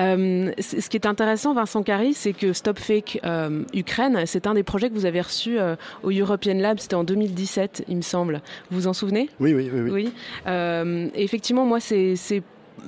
[0.00, 4.54] Euh, ce qui est intéressant, Vincent Carry, c'est que Stop Fake euh, Ukraine, c'est un
[4.54, 8.02] des projets que vous avez reçu euh, au European Lab, c'était en 2017, il me
[8.02, 8.40] semble.
[8.70, 9.28] Vous vous en souvenez?
[9.40, 9.80] Oui, oui, oui.
[9.90, 10.12] oui.
[10.46, 11.10] oui.
[11.14, 12.16] Effectivement, moi, c'est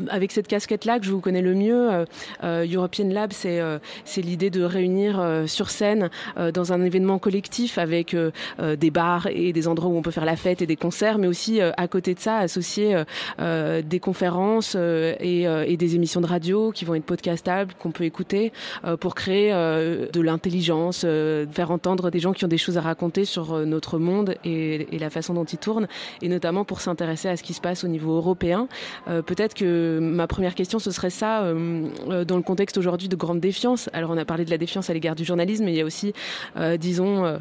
[0.09, 2.05] avec cette casquette-là que je vous connais le mieux, euh,
[2.45, 6.11] euh European Lab, c'est euh, c'est l'idée de réunir sur scène
[6.55, 8.17] dans un événement collectif avec
[8.59, 11.27] des bars et des endroits où on peut faire la fête et des concerts, mais
[11.27, 13.03] aussi à côté de ça associer
[13.39, 18.53] des conférences et, et, des émissions de radio qui vont être podcastables, qu'on peut écouter
[19.01, 23.59] pour créer de l'intelligence, faire entendre des gens qui ont des choses à raconter sur
[23.67, 25.89] notre monde et, et la façon dont il tourne,
[26.21, 28.69] et notamment pour s'intéresser à ce qui se passe au niveau européen.
[29.07, 33.17] Peut-être que ma première question, ce serait ça, euh, euh, dans le contexte aujourd'hui de
[33.17, 33.89] grande défiance.
[33.93, 35.85] Alors, on a parlé de la défiance à l'égard du journalisme, mais il y a
[35.85, 36.13] aussi,
[36.57, 37.41] euh, disons,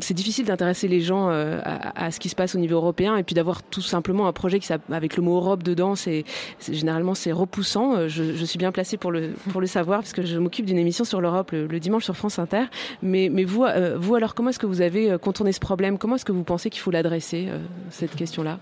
[0.00, 3.34] c'est difficile d'intéresser les gens à, ce qui se passe au niveau européen et puis
[3.34, 6.24] d'avoir tout simplement un projet qui, avec le mot Europe dedans, c'est
[6.68, 8.08] généralement c'est repoussant.
[8.08, 11.04] Je, suis bien placée pour le pour le savoir parce que je m'occupe d'une émission
[11.04, 12.64] sur l'Europe le, dimanche sur France Inter.
[13.02, 13.64] Mais mais vous
[13.96, 15.98] vous alors comment est-ce que vous avez contourné ce problème?
[15.98, 17.48] Comment est-ce que vous pensez qu'il faut l'adresser
[17.90, 18.58] cette question-là?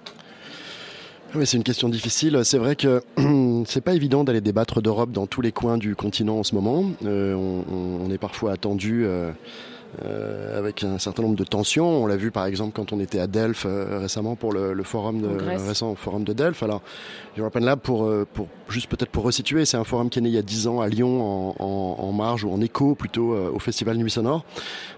[1.34, 2.40] Oui, c'est une question difficile.
[2.44, 3.02] C'est vrai que
[3.66, 6.84] c'est pas évident d'aller débattre d'Europe dans tous les coins du continent en ce moment.
[7.04, 9.04] Euh, on, est parfois attendu.
[9.04, 9.30] Euh,
[10.04, 12.02] euh, avec un certain nombre de tensions.
[12.02, 14.82] On l'a vu par exemple quand on était à Delphes euh, récemment pour le, le
[14.82, 16.62] forum de le récent forum de Delphes.
[16.62, 16.80] Alors
[17.36, 20.28] European Lab pour euh, pour juste peut-être pour resituer, c'est un forum qui est né
[20.28, 23.34] il y a 10 ans à Lyon en, en, en marge ou en écho plutôt
[23.34, 24.44] au festival Nuit Sonore.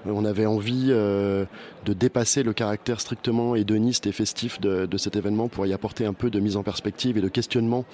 [0.07, 1.47] on avait envie de
[1.87, 6.13] dépasser le caractère strictement hédoniste et festif de, de, cet événement pour y apporter un
[6.13, 7.87] peu de mise en perspective et de questionnement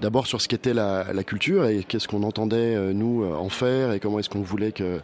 [0.00, 3.98] d'abord sur ce qu'était la, la culture et qu'est-ce qu'on entendait nous en faire et
[3.98, 4.98] comment est-ce qu'on voulait que euh,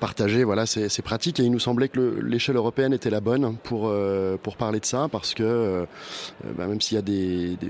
[0.00, 1.40] partager voilà ces, pratiques.
[1.40, 4.84] Et il nous semblait que l'échelle européenne était la bonne pour euh, pour parler de
[4.84, 5.84] ça parce que euh,
[6.56, 7.68] bah, même s'il y a des, des,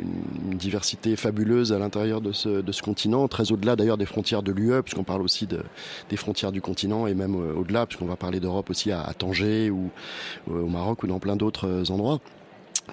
[0.50, 4.42] une diversité fabuleuse à l'intérieur de ce, de ce continent très au-delà d'ailleurs des frontières
[4.42, 5.62] de l'UE puisqu'on parle aussi de,
[6.08, 9.70] des frontières du continent et même au-delà puisqu'on va parler d'Europe aussi à, à Tanger
[9.70, 9.90] ou
[10.50, 12.20] au Maroc ou dans plein d'autres endroits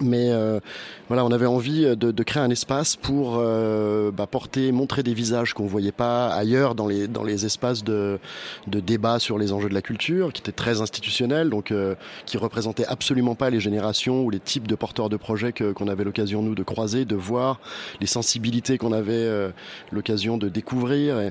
[0.00, 0.60] mais euh,
[1.08, 5.14] voilà, on avait envie de, de créer un espace pour euh, bah, porter, montrer des
[5.14, 8.18] visages qu'on voyait pas ailleurs dans les dans les espaces de,
[8.66, 11.94] de débat sur les enjeux de la culture, qui étaient très institutionnels, donc euh,
[12.26, 16.04] qui représentaient absolument pas les générations ou les types de porteurs de projets qu'on avait
[16.04, 17.60] l'occasion nous de croiser, de voir,
[18.00, 19.50] les sensibilités qu'on avait euh,
[19.92, 21.20] l'occasion de découvrir.
[21.20, 21.30] Et,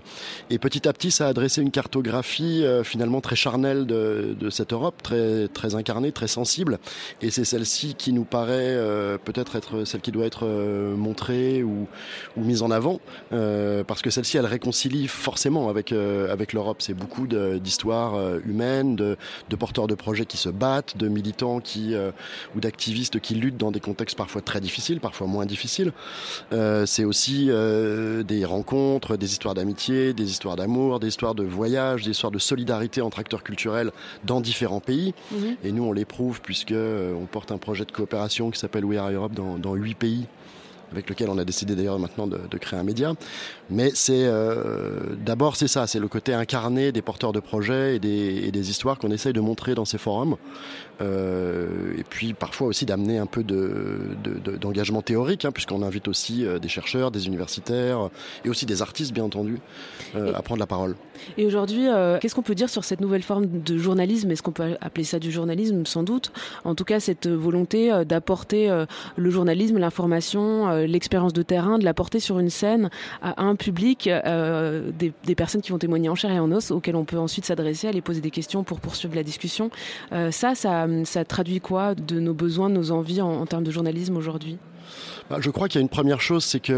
[0.50, 4.50] et, petit à petit, ça a adressé une cartographie euh, finalement très charnelle de, de
[4.50, 6.80] cette Europe, très très incarnée, très sensible.
[7.22, 10.46] Et c'est celle-ci qui nous paraît devrait peut-être être celle qui doit être
[10.96, 11.88] montrée ou,
[12.38, 16.82] ou mise en avant, parce que celle-ci, elle réconcilie forcément avec avec l'Europe.
[16.82, 19.18] C'est beaucoup d'histoires humaines, de,
[19.50, 21.96] de, porteurs de projets qui se battent, de militants qui
[22.56, 25.92] ou d'activistes qui luttent dans des contextes parfois très difficiles, parfois moins difficiles.
[26.86, 32.12] c'est aussi des rencontres, des histoires d'amitié, des histoires d'amour, des histoires de voyage, des
[32.12, 33.92] histoires de solidarité entre acteurs culturels
[34.24, 35.14] dans différents pays.
[35.32, 35.58] Mhm.
[35.64, 38.98] Et nous, on l'éprouve puisque euh, on porte un projet de coopération qui s'appelle We
[38.98, 40.26] Are Europe dans huit pays
[40.92, 43.14] avec lequel on a décidé d'ailleurs maintenant de, créer un média.
[43.70, 48.00] Mais c'est euh, d'abord c'est ça, c'est le côté incarné des porteurs de projets et
[48.00, 50.36] des, histoires qu'on essaye de montrer dans ces forums.
[51.02, 56.60] Euh, et puis parfois aussi d'amener un peu d'engagement théorique, hein, puisqu'on invite aussi euh,
[56.60, 58.10] des chercheurs, des universitaires
[58.44, 59.60] et aussi des artistes bien entendu
[60.16, 60.96] à prendre la parole.
[61.38, 61.88] Et aujourd'hui,
[62.20, 64.32] qu'est-ce qu'on peut dire sur cette nouvelle forme de journalisme?
[64.32, 65.86] Est-ce qu'on peut appeler ça du journalisme?
[65.86, 66.32] Sans doute.
[66.64, 72.20] En tout cas, cette volonté d'apporter le journalisme, l'information l'expérience de terrain, de la porter
[72.20, 72.90] sur une scène
[73.22, 76.96] à un public, euh, des, personnes qui vont témoigner en chair et en os, auxquelles
[76.96, 79.70] on peut ensuite s'adresser, aller poser des questions pour poursuivre la discussion.
[80.12, 84.18] Euh, ça, ça, traduit quoi de nos besoins, de nos envies en termes de journalisme
[84.18, 84.58] aujourd'hui?
[85.30, 86.74] Bah, je crois qu'il y a une première chose, c'est que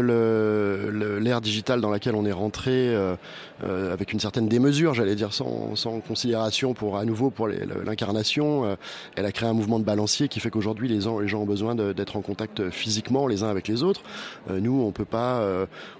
[1.20, 3.16] l'ère digitale dans laquelle on est rentré, euh,
[3.62, 8.64] euh, avec une certaine démesure, j'allais dire sans, sans, considération pour à nouveau pour l'incarnation,
[8.64, 8.76] euh,
[9.16, 11.74] elle a créé un mouvement de balancier qui fait qu'aujourd'hui les, les, gens ont besoin
[11.74, 14.02] d'être en contact physiquement les uns avec les autres.
[14.50, 15.46] nous, on peut pas,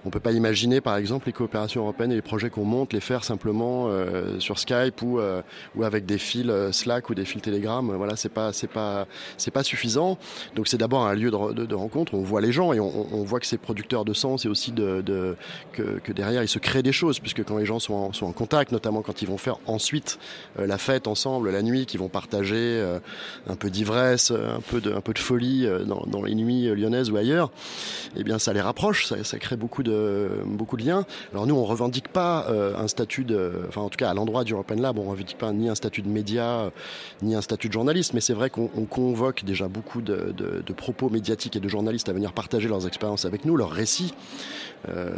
[0.05, 3.01] on peut pas imaginer par exemple les coopérations européennes et les projets qu'on monte les
[3.01, 3.89] faire simplement
[4.39, 5.21] sur Skype ou
[5.75, 7.93] ou avec des fils Slack ou des fils Telegram.
[7.97, 10.19] Voilà, c'est pas c'est pas c'est pas suffisant.
[10.55, 12.15] Donc c'est d'abord un lieu de, de, de rencontre.
[12.15, 15.37] On voit les gens et on, voit que c'est producteur de sens et aussi de,
[15.73, 19.23] que, derrière il se crée des choses puisque les gens sont en, contact, notamment quand
[19.23, 20.19] ils vont faire ensuite
[20.59, 22.99] euh, la fête ensemble la nuit, qu'ils vont partager euh,
[23.49, 27.11] un peu d'ivresse, un peu de, un peu de folie euh, dans, les nuits lyonnaises
[27.11, 27.51] ou ailleurs,
[28.17, 30.29] eh bien ça les rapproche, ça, crée beaucoup de,
[30.79, 31.05] liens.
[31.33, 34.53] Alors nous on revendique pas un statut de, enfin en tout cas à l'endroit du
[34.53, 36.71] European Lab, on revendique pas ni un statut de média
[37.21, 41.57] ni un statut de journaliste, mais c'est vrai qu'on convoque déjà beaucoup de, propos médiatiques
[41.57, 44.15] et de journalistes à venir partager leurs expériences avec nous, leurs récits.
[44.89, 45.11] Euh,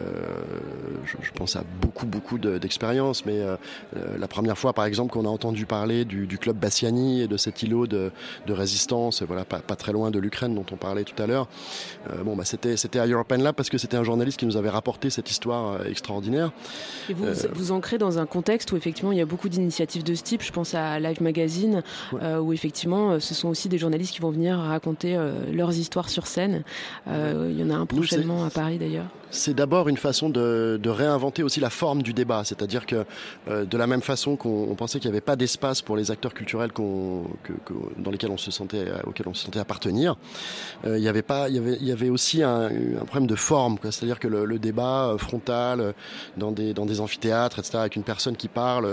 [1.05, 3.57] je, pense à beaucoup, beaucoup d'expériences, mais euh,
[3.97, 7.37] euh, la première fois, par exemple, qu'on a entendu parler du, club Bassiani et de
[7.37, 8.11] cet îlot de,
[8.49, 11.49] résistance, voilà, pas, très loin de l'Ukraine dont on parlait tout à l'heure,
[12.25, 15.11] bon, bah, c'était à European Lab parce que c'était un journaliste qui nous avait rapporté
[15.11, 16.53] cette histoire extraordinaire.
[17.09, 20.15] Et vous vous ancrez dans un contexte où effectivement il y a beaucoup d'initiatives de
[20.15, 20.43] ce type.
[20.43, 21.83] Je pense à Live Magazine,
[22.41, 25.19] où effectivement ce sont aussi des journalistes qui vont venir raconter
[25.53, 26.63] leurs histoires sur scène.
[27.07, 31.43] il y en a un prochainement à Paris d'ailleurs c'est d'abord une façon de, réinventer
[31.43, 32.43] aussi la forme du débat.
[32.45, 33.05] C'est-à-dire que
[33.49, 36.35] euh, de la même façon qu'on pensait qu'il n'y avait pas d'espace pour les acteurs
[36.35, 40.17] culturels dans lesquels on se sentait, euh, auxquels on se sentait appartenir,
[40.87, 42.71] euh, il y avait pas, il y avait, aussi un,
[43.07, 43.77] problème de forme.
[43.83, 45.95] C'est-à-dire que le, débat frontal
[46.37, 48.89] dans des amphithéâtres, etc., avec une personne qui parle,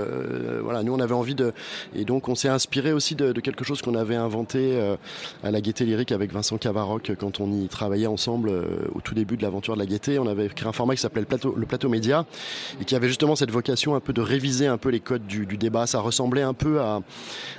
[0.64, 1.54] voilà, nous on avait envie de,
[1.96, 4.80] et donc on s'est inspiré aussi de, quelque chose qu'on avait inventé
[5.44, 8.52] à la Gaieté Lyrique avec Vincent Cavaroc quand on y travaillait ensemble
[8.96, 10.18] au tout début de l'aventure de la Gaieté.
[10.32, 12.26] Avait créé un format qui s'appelait le plateau, média
[12.80, 15.46] et qui avait justement cette vocation un peu de réviser un peu les codes du,
[15.46, 15.88] débat.
[15.88, 16.80] Ça ressemblait un peu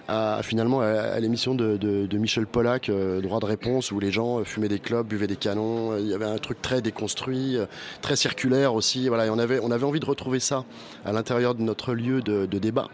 [0.09, 4.69] à, finalement à, l'émission de, Michel Pollack, euh, Droit de réponse, où les gens fumaient
[4.69, 5.97] des clopes, buvaient des canons.
[5.99, 7.67] Il y avait un truc très déconstruit, euh,
[8.01, 9.09] très circulaire aussi.
[9.09, 10.65] Voilà, on avait, on avait envie de retrouver ça
[11.05, 12.89] à l'intérieur de notre lieu de, débat.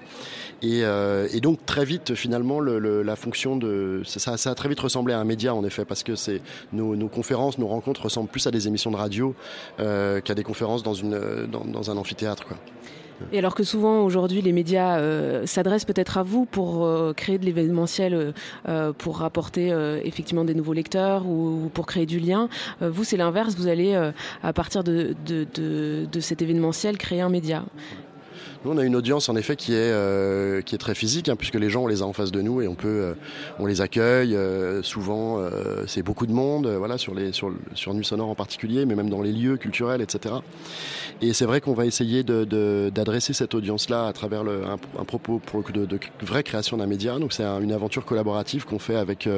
[0.65, 5.21] Euh, et, donc très vite finalement la fonction de ça, a très vite ressemblé à
[5.21, 6.41] un média en effet parce que c'est
[6.73, 10.83] nos, conférences, nos rencontres ressemblent plus à des émissions de radio euh, qu'à des conférences
[10.83, 12.47] dans, une, dans, un amphithéâtre.
[13.33, 17.37] Et alors que souvent aujourd'hui les médias euh, s'adressent peut-être à vous pour euh, créer
[17.37, 18.33] de l'événementiel,
[18.99, 22.49] pour rapporter effectivement des nouveaux lecteurs ou, pour créer du lien,
[22.81, 23.95] vous c'est l'inverse, vous allez
[24.43, 27.65] à partir de, de, de, cet événementiel créer un média.
[28.65, 31.37] Nous, on a une audience en effet qui est euh, qui est très physique, hein,
[31.37, 33.15] puisque les gens on les a en face de nous et on peut euh,
[33.61, 34.35] on les accueille.
[34.35, 35.39] Euh, souvent,
[35.87, 39.11] c'est beaucoup de monde, voilà, sur les sur sur Nuit Sonore en particulier, mais même
[39.11, 40.35] dans les lieux culturels, etc.
[41.23, 45.39] Et c'est vrai qu'on va essayer de d'adresser cette audience-là à travers le, un, propos
[45.39, 47.19] pour de, de vraie création d'un média.
[47.19, 49.29] Donc c'est une aventure collaborative qu'on fait avec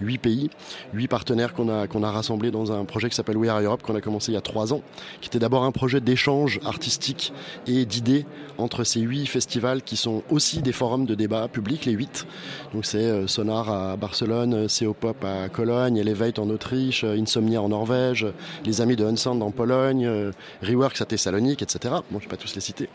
[0.00, 0.50] huit pays,
[0.92, 3.82] huit partenaires qu'on a qu'on a rassemblés dans un projet qui s'appelle We Are Europe
[3.82, 4.82] qu'on a commencé il y a trois ans,
[5.20, 7.32] qui était d'abord un projet d'échange artistique
[7.68, 8.26] et d'idées
[8.58, 12.26] entre ces huit festivals qui sont aussi des forums de débat publics, les huit.
[12.72, 17.68] Donc c'est euh, Sonar à Barcelone, CO-Pop à Cologne, Elevate en Autriche, euh, Insomnia en
[17.68, 18.26] Norvège,
[18.64, 21.94] les Amis de Unsound en Pologne, euh, Reworks à Thessalonique, etc.
[21.94, 22.88] Bon, je ne vais pas tous les citer.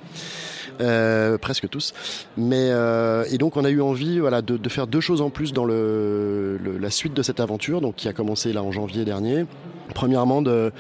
[0.80, 1.94] euh, presque tous.
[2.38, 5.54] Mais euh, et donc on a eu envie, voilà, de, faire deux choses en plus
[5.54, 9.46] dans la suite de cette aventure, donc qui a commencé là en janvier dernier.
[9.94, 10.72] Premièrement, de,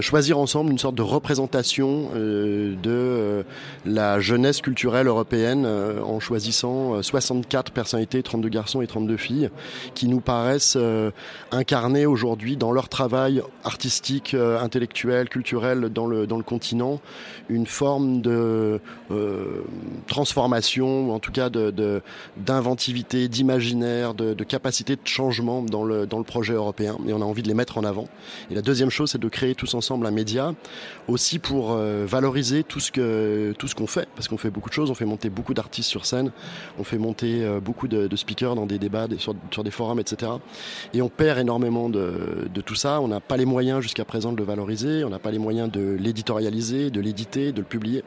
[0.00, 3.42] choisir ensemble une sorte de représentation euh, de euh,
[3.84, 9.50] la jeunesse culturelle européenne euh, en choisissant 64 personnalités, 32 garçons et 32 filles,
[9.94, 10.78] qui nous paraissent
[11.50, 17.00] incarner aujourd'hui dans leur travail artistique, intellectuel, culturel dans le, dans le continent
[17.48, 18.80] une forme de
[20.06, 21.50] transformation, ou en tout cas
[22.36, 26.96] d'inventivité, d'imaginaire, de, de capacité de changement dans le, dans le projet européen.
[27.06, 28.06] Et on a envie de les mettre en avant.
[28.50, 30.54] Et la deuxième chose, c'est de créer tous ensemble un média,
[31.06, 34.68] aussi pour euh, valoriser tout ce que tout ce qu'on fait, parce qu'on fait beaucoup
[34.68, 34.90] de choses.
[34.90, 36.30] On fait monter beaucoup d'artistes sur scène,
[36.78, 40.32] on fait monter euh, beaucoup de, speakers dans des débats, sur, des forums, etc.
[40.94, 43.00] Et on perd énormément de, de tout ça.
[43.00, 45.70] On n'a pas les moyens jusqu'à présent de le valoriser, on n'a pas les moyens
[45.70, 48.04] de l'éditorialiser, de l'éditer, de le publier.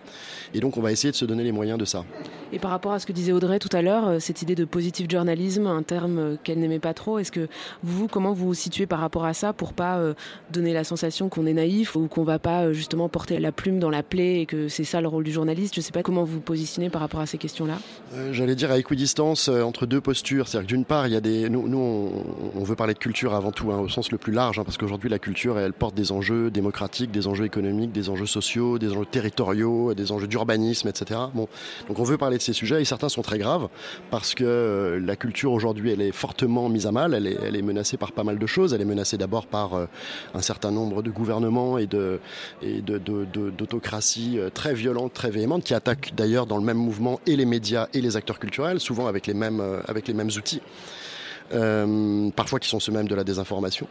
[0.54, 2.04] Et donc, on va essayer de se donner les moyens de ça.
[2.52, 4.66] Et par rapport à ce que disait Audrey tout à l'heure, euh, cette idée de
[4.66, 7.48] positive journalisme, un terme qu'elle n'aimait pas trop, est-ce que
[7.84, 10.11] vous, comment vous vous situez par rapport à ça pour pas
[10.52, 13.90] donner la sensation qu'on est naïf ou qu'on va pas justement porter la plume dans
[13.90, 15.76] la plaie et que c'est ça le rôle du journaliste.
[15.76, 17.78] Je sais pas comment vous positionnez par rapport à ces questions-là.
[18.14, 20.48] Euh, J'allais dire à équidistance euh, entre deux postures.
[20.48, 21.62] C'est-à-dire d'une part, il y a des, nous,
[22.56, 24.78] on, veut parler de culture avant tout, hein, au sens le plus large, hein, parce
[24.78, 28.92] qu'aujourd'hui la culture, elle porte des enjeux démocratiques, des enjeux économiques, des enjeux sociaux, des
[28.92, 31.20] enjeux territoriaux, des enjeux d'urbanisme, etc.
[31.34, 31.48] Bon,
[31.88, 33.68] donc on veut parler de ces sujets et certains sont très graves
[34.10, 37.14] parce que euh, la culture aujourd'hui, elle est fortement mise à mal.
[37.14, 38.74] Elle est, elle est menacée par pas mal de choses.
[38.74, 39.86] Elle est menacée d'abord par euh,
[40.34, 42.20] un certain nombre de gouvernements et de
[42.62, 46.64] et de, de, de d'autocratie euh, très violente, très véhémente, qui attaquent d'ailleurs dans le
[46.64, 49.82] même mouvement et les médias et les acteurs culturels, souvent avec les mêmes, euh,
[50.38, 50.62] outils.
[51.54, 53.88] Euh, parfois qui sont ceux mêmes de la désinformation.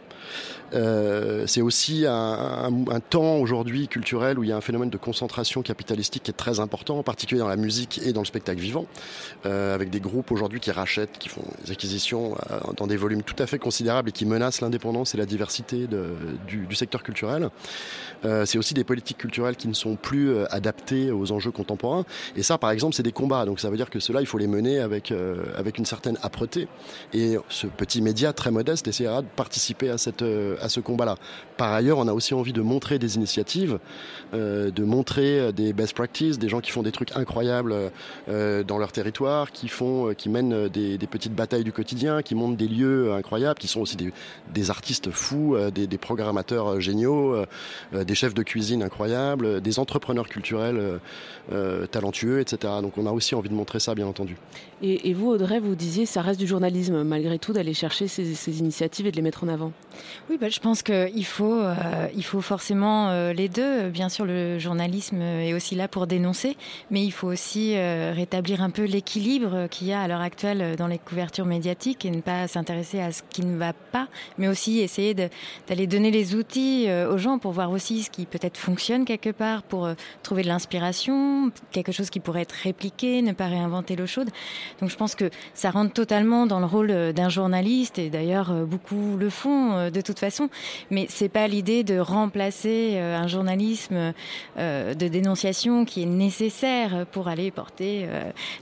[0.73, 4.89] Euh, c'est aussi un, un, un temps aujourd'hui culturel où il y a un phénomène
[4.89, 8.25] de concentration capitalistique qui est très important, en particulier dans la musique et dans le
[8.25, 8.85] spectacle vivant,
[9.45, 13.23] euh, avec des groupes aujourd'hui qui rachètent, qui font des acquisitions euh, dans des volumes
[13.23, 16.15] tout à fait considérables et qui menacent l'indépendance et la diversité de,
[16.47, 17.49] du, du, secteur culturel.
[18.25, 22.05] Euh, c'est aussi des politiques culturelles qui ne sont plus euh, adaptées aux enjeux contemporains.
[22.35, 23.45] Et ça, par exemple, c'est des combats.
[23.45, 25.13] Donc ça veut dire que cela, il faut les mener avec,
[25.55, 26.67] avec une certaine âpreté.
[27.13, 30.23] Et ce petit média très modeste essaiera de participer à cette
[30.61, 31.15] à ce combat-là.
[31.57, 33.79] Par ailleurs, on a aussi envie de montrer des initiatives,
[34.33, 37.75] euh, de montrer des best practices, des gens qui font des trucs incroyables
[38.29, 42.35] euh, dans leur territoire, qui font, qui mènent des, des, petites batailles du quotidien, qui
[42.35, 44.13] montent des lieux incroyables, qui sont aussi des,
[44.53, 47.35] des artistes fous, euh, des, des, programmateurs géniaux,
[47.93, 50.99] euh, des chefs de cuisine incroyables, des entrepreneurs culturels
[51.51, 52.73] euh, talentueux, etc.
[52.81, 54.37] Donc on a aussi envie de montrer ça, bien entendu.
[54.81, 58.33] Et, et vous, Audrey, vous disiez ça reste du journalisme, malgré tout, d'aller chercher ces,
[58.33, 59.71] ces initiatives et de les mettre en avant.
[60.29, 63.87] Oui, bah, je pense qu'il faut, euh, faut forcément euh, les deux.
[63.87, 66.57] Bien sûr, le journalisme est aussi là pour dénoncer,
[66.89, 70.75] mais il faut aussi euh, rétablir un peu l'équilibre qu'il y a à l'heure actuelle
[70.75, 74.49] dans les couvertures médiatiques et ne pas s'intéresser à ce qui ne va pas, mais
[74.49, 79.05] aussi essayer d'aller donner les outils aux gens pour voir aussi ce qui peut-être fonctionne
[79.05, 79.89] quelque part, pour
[80.21, 84.29] trouver de l'inspiration, quelque chose qui pourrait être répliqué, ne pas réinventer l'eau chaude.
[84.81, 89.15] Donc je pense que ça rentre totalement dans le rôle d'un journaliste et d'ailleurs beaucoup
[89.17, 90.40] le font de toute façon,
[90.89, 94.13] mais c'est pas l'idée de remplacer un journalisme
[94.57, 98.07] de dénonciation qui est nécessaire pour aller porter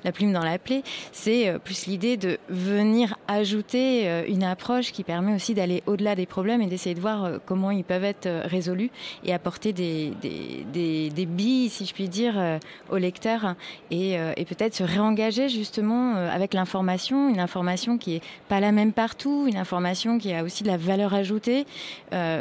[0.04, 5.36] la plume dans la plaie, c'est plus l'idée de venir ajouter une approche qui permet
[5.36, 8.92] aussi d'aller au-delà des problèmes et d'essayer de voir comment ils peuvent être résolus
[9.24, 12.60] et apporter des, des, des, des billes, si je puis dire,
[12.90, 13.56] aux lecteurs
[13.92, 18.94] et, et peut-être se réengager justement avec l'information, une information qui est pas la même
[18.94, 21.64] partout, une information qui a aussi de la valeur ajoutée, euh,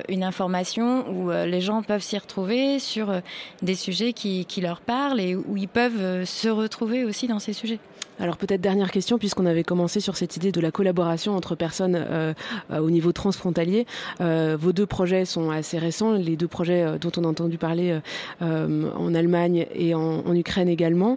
[0.09, 3.21] une information où euh, les gens peuvent s'y retrouver sur euh,
[3.63, 7.79] des sujets qui leur parlent et où ils peuvent se retrouver aussi dans ces sujets.
[8.21, 11.95] Alors peut-être dernière question, puisqu'on avait commencé sur cette idée de la collaboration entre personnes
[11.97, 12.35] euh,
[12.73, 13.87] euh, au niveau transfrontalier.
[14.21, 17.99] Euh, vos deux projets sont assez récents, les deux projets dont on a entendu parler
[18.41, 21.17] en Allemagne et en, Ukraine également.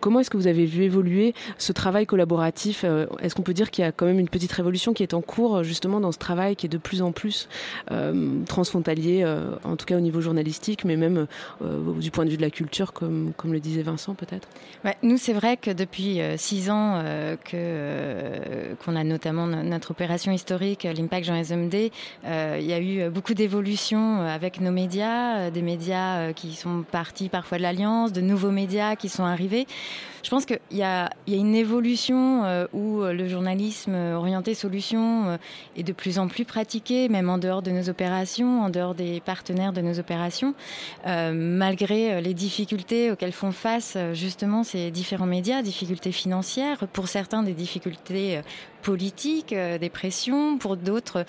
[0.00, 2.84] Comment est-ce que vous avez vu évoluer ce travail collaboratif
[3.20, 5.20] Est-ce qu'on peut dire qu'il y a quand même une petite révolution qui est en
[5.20, 7.48] cours justement dans ce travail qui est de plus en plus
[8.46, 9.24] transfrontalier,
[9.64, 11.26] en tout cas au niveau journalistique, mais même
[12.00, 14.48] du point de vue de la culture, comme, le disait Vincent peut-être?
[15.02, 20.32] Nous, c'est vrai que depuis six ans euh, que euh, qu'on a notamment notre opération
[20.32, 21.90] historique l'impact Jean SMD
[22.24, 27.28] euh, il y a eu beaucoup d'évolutions avec nos médias des médias qui sont partis
[27.28, 29.66] parfois de l'alliance de nouveaux médias qui sont arrivés
[30.24, 35.38] je pense qu'il y a, une évolution euh, où le journalisme orienté solution
[35.76, 39.20] est de plus en plus pratiqué, même en dehors de nos opérations, en dehors des
[39.20, 40.54] partenaires de nos opérations,
[41.04, 47.54] malgré les difficultés auxquelles font face justement ces différents médias, difficultés financières, pour certains des
[47.54, 48.40] difficultés
[48.84, 51.24] politiques, euh, des pressions, pour d'autres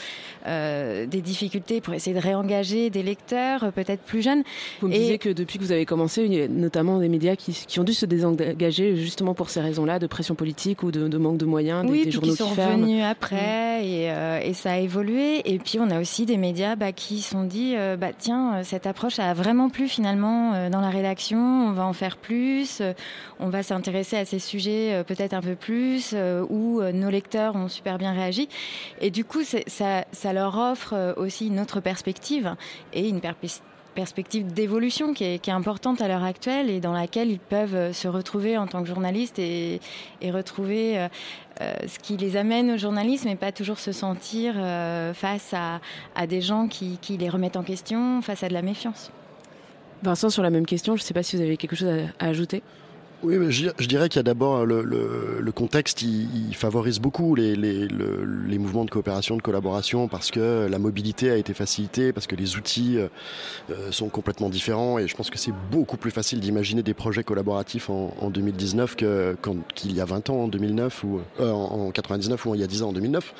[0.46, 4.44] euh, des difficultés pour essayer de réengager des lecteurs euh, peut-être plus jeunes.
[4.82, 5.00] Vous me et...
[5.00, 7.80] disiez que depuis que vous avez commencé, il y a notamment des médias qui, qui
[7.80, 11.38] ont dû se désengager justement pour ces raisons-là, de pression politique ou de, de manque
[11.38, 13.86] de moyens, oui, des, des journaux qui sont qui revenus après mmh.
[13.86, 15.42] et, euh, et, ça a évolué.
[15.52, 18.64] Et puis on a aussi des médias bah, qui se sont dit, euh, bah, tiens,
[18.64, 22.82] cette approche a vraiment plu finalement euh, dans la rédaction, on va en faire plus,
[23.40, 26.16] on va s'intéresser à ces sujets peut-être un peu plus,
[26.50, 28.48] où nos lecteurs ont super bien réagi.
[29.02, 32.56] Et du coup, ça, leur offre aussi une autre perspective
[32.94, 33.22] et une
[33.94, 38.58] perspective d'évolution qui est, importante à l'heure actuelle et dans laquelle ils peuvent se retrouver
[38.58, 39.80] en tant que journalistes et,
[40.22, 41.08] et retrouver
[41.62, 46.28] euh, ce qui les amène au journalisme et pas toujours se sentir euh, face à,
[46.28, 49.12] des gens qui, les remettent en question, face à de la méfiance.
[50.04, 52.26] Vincent, sur la même question, je ne sais pas si vous avez quelque chose à
[52.26, 52.62] ajouter.
[53.24, 57.00] Oui, mais je, dirais qu'il y a d'abord le, le, le, contexte, il, il, favorise
[57.00, 61.38] beaucoup les, les, le, les, mouvements de coopération, de collaboration, parce que la mobilité a
[61.38, 65.54] été facilitée, parce que les outils euh, sont complètement différents, et je pense que c'est
[65.72, 69.08] beaucoup plus facile d'imaginer des projets collaboratifs en, en 2019 qu'il
[69.76, 72.64] qu y a 20 ans, en 2009 ou euh, en, en 99 ou il y
[72.64, 73.34] a 10 ans, en 2009.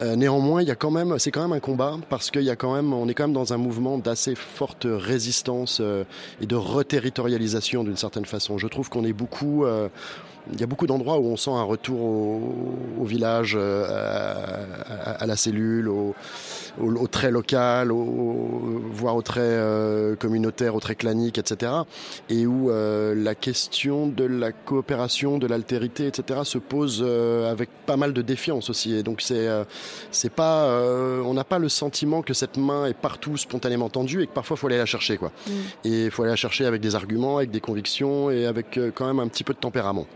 [0.00, 2.50] Euh, néanmoins, il y a quand même, c'est quand même un combat parce qu'il y
[2.50, 6.04] a quand même, on est quand même dans un mouvement d'assez forte résistance euh,
[6.40, 8.58] et de reterritorialisation d'une certaine façon.
[8.58, 9.88] Je trouve qu'on est beaucoup euh,
[10.52, 12.54] il y a beaucoup d'endroits où on sent un retour au,
[13.00, 13.84] au village, euh,
[14.86, 16.14] à, à, la cellule, au,
[16.80, 21.72] au, au trait local, voire au trait euh, communautaire, au trait clanique, etc.
[22.28, 26.40] Et où euh, la question de la coopération, de l'altérité, etc.
[26.44, 28.94] se pose euh, avec pas mal de défiance aussi.
[28.94, 29.48] Et donc c'est
[30.10, 30.68] c'est pas,
[31.24, 34.56] on n'a pas le sentiment que cette main est partout spontanément tendue et que parfois
[34.56, 35.32] il faut aller la chercher quoi.
[35.46, 35.52] Mm.
[35.84, 39.06] Et il faut aller la chercher avec des arguments, avec des convictions et avec quand
[39.06, 40.06] même un petit peu de tempérament.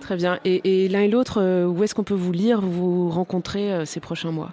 [0.00, 0.38] Très bien.
[0.44, 4.00] Et, et l'un et l'autre, où est-ce qu'on peut vous lire, vous rencontrer euh, ces
[4.00, 4.52] prochains mois?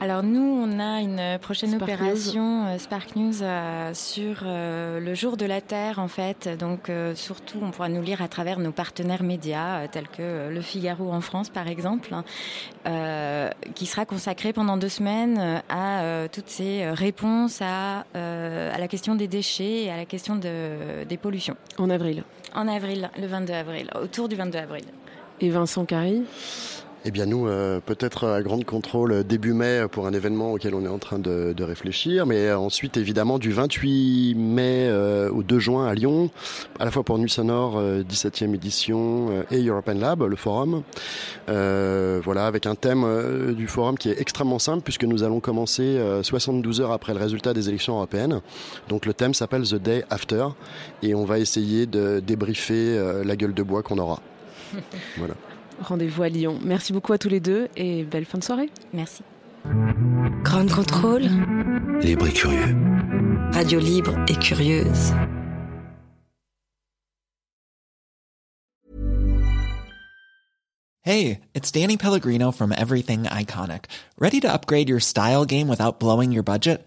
[0.00, 2.78] Alors nous, on a une prochaine Spark opération News.
[2.78, 6.48] Spark News euh, sur euh, le jour de la Terre en fait.
[6.58, 10.60] Donc euh, surtout, on pourra nous lire à travers nos partenaires médias tels que Le
[10.60, 16.90] Figaro en France par exemple, hein, qui sera consacré pendant deux semaines à toutes ces
[16.90, 21.56] réponses à, à la question des déchets et à la question de, des pollutions.
[21.78, 22.24] En avril.
[22.54, 24.84] En avril, le 22 avril, autour du 22 avril.
[25.40, 26.22] Et Vincent Carry
[27.04, 30.84] eh bien nous, euh, peut-être à grande contrôle début mai pour un événement auquel on
[30.84, 35.58] est en train de, de réfléchir, mais ensuite évidemment du 28 mai euh, au 2
[35.58, 36.30] juin à Lyon,
[36.78, 40.82] à la fois pour Nuit Sonore, euh, 17e édition, euh, et European Lab, le forum.
[41.48, 45.40] Euh, voilà, avec un thème euh, du forum qui est extrêmement simple puisque nous allons
[45.40, 48.40] commencer 72 heures après le résultat des élections européennes.
[48.88, 50.46] Donc le thème s'appelle The Day After
[51.02, 54.20] et on va essayer de débriefer la gueule de bois qu'on aura.
[55.16, 55.34] voilà.
[55.80, 56.58] Rendez-vous à Lyon.
[56.64, 58.70] Merci beaucoup à tous les deux et belle fin de soirée.
[58.92, 59.22] Merci.
[60.42, 61.22] Grande contrôle.
[62.00, 62.76] Libre et curieux.
[63.52, 65.12] Radio libre et curieuse.
[71.02, 73.86] Hey, it's Danny Pellegrino from Everything Iconic.
[74.18, 76.86] Ready to upgrade your style game without blowing your budget?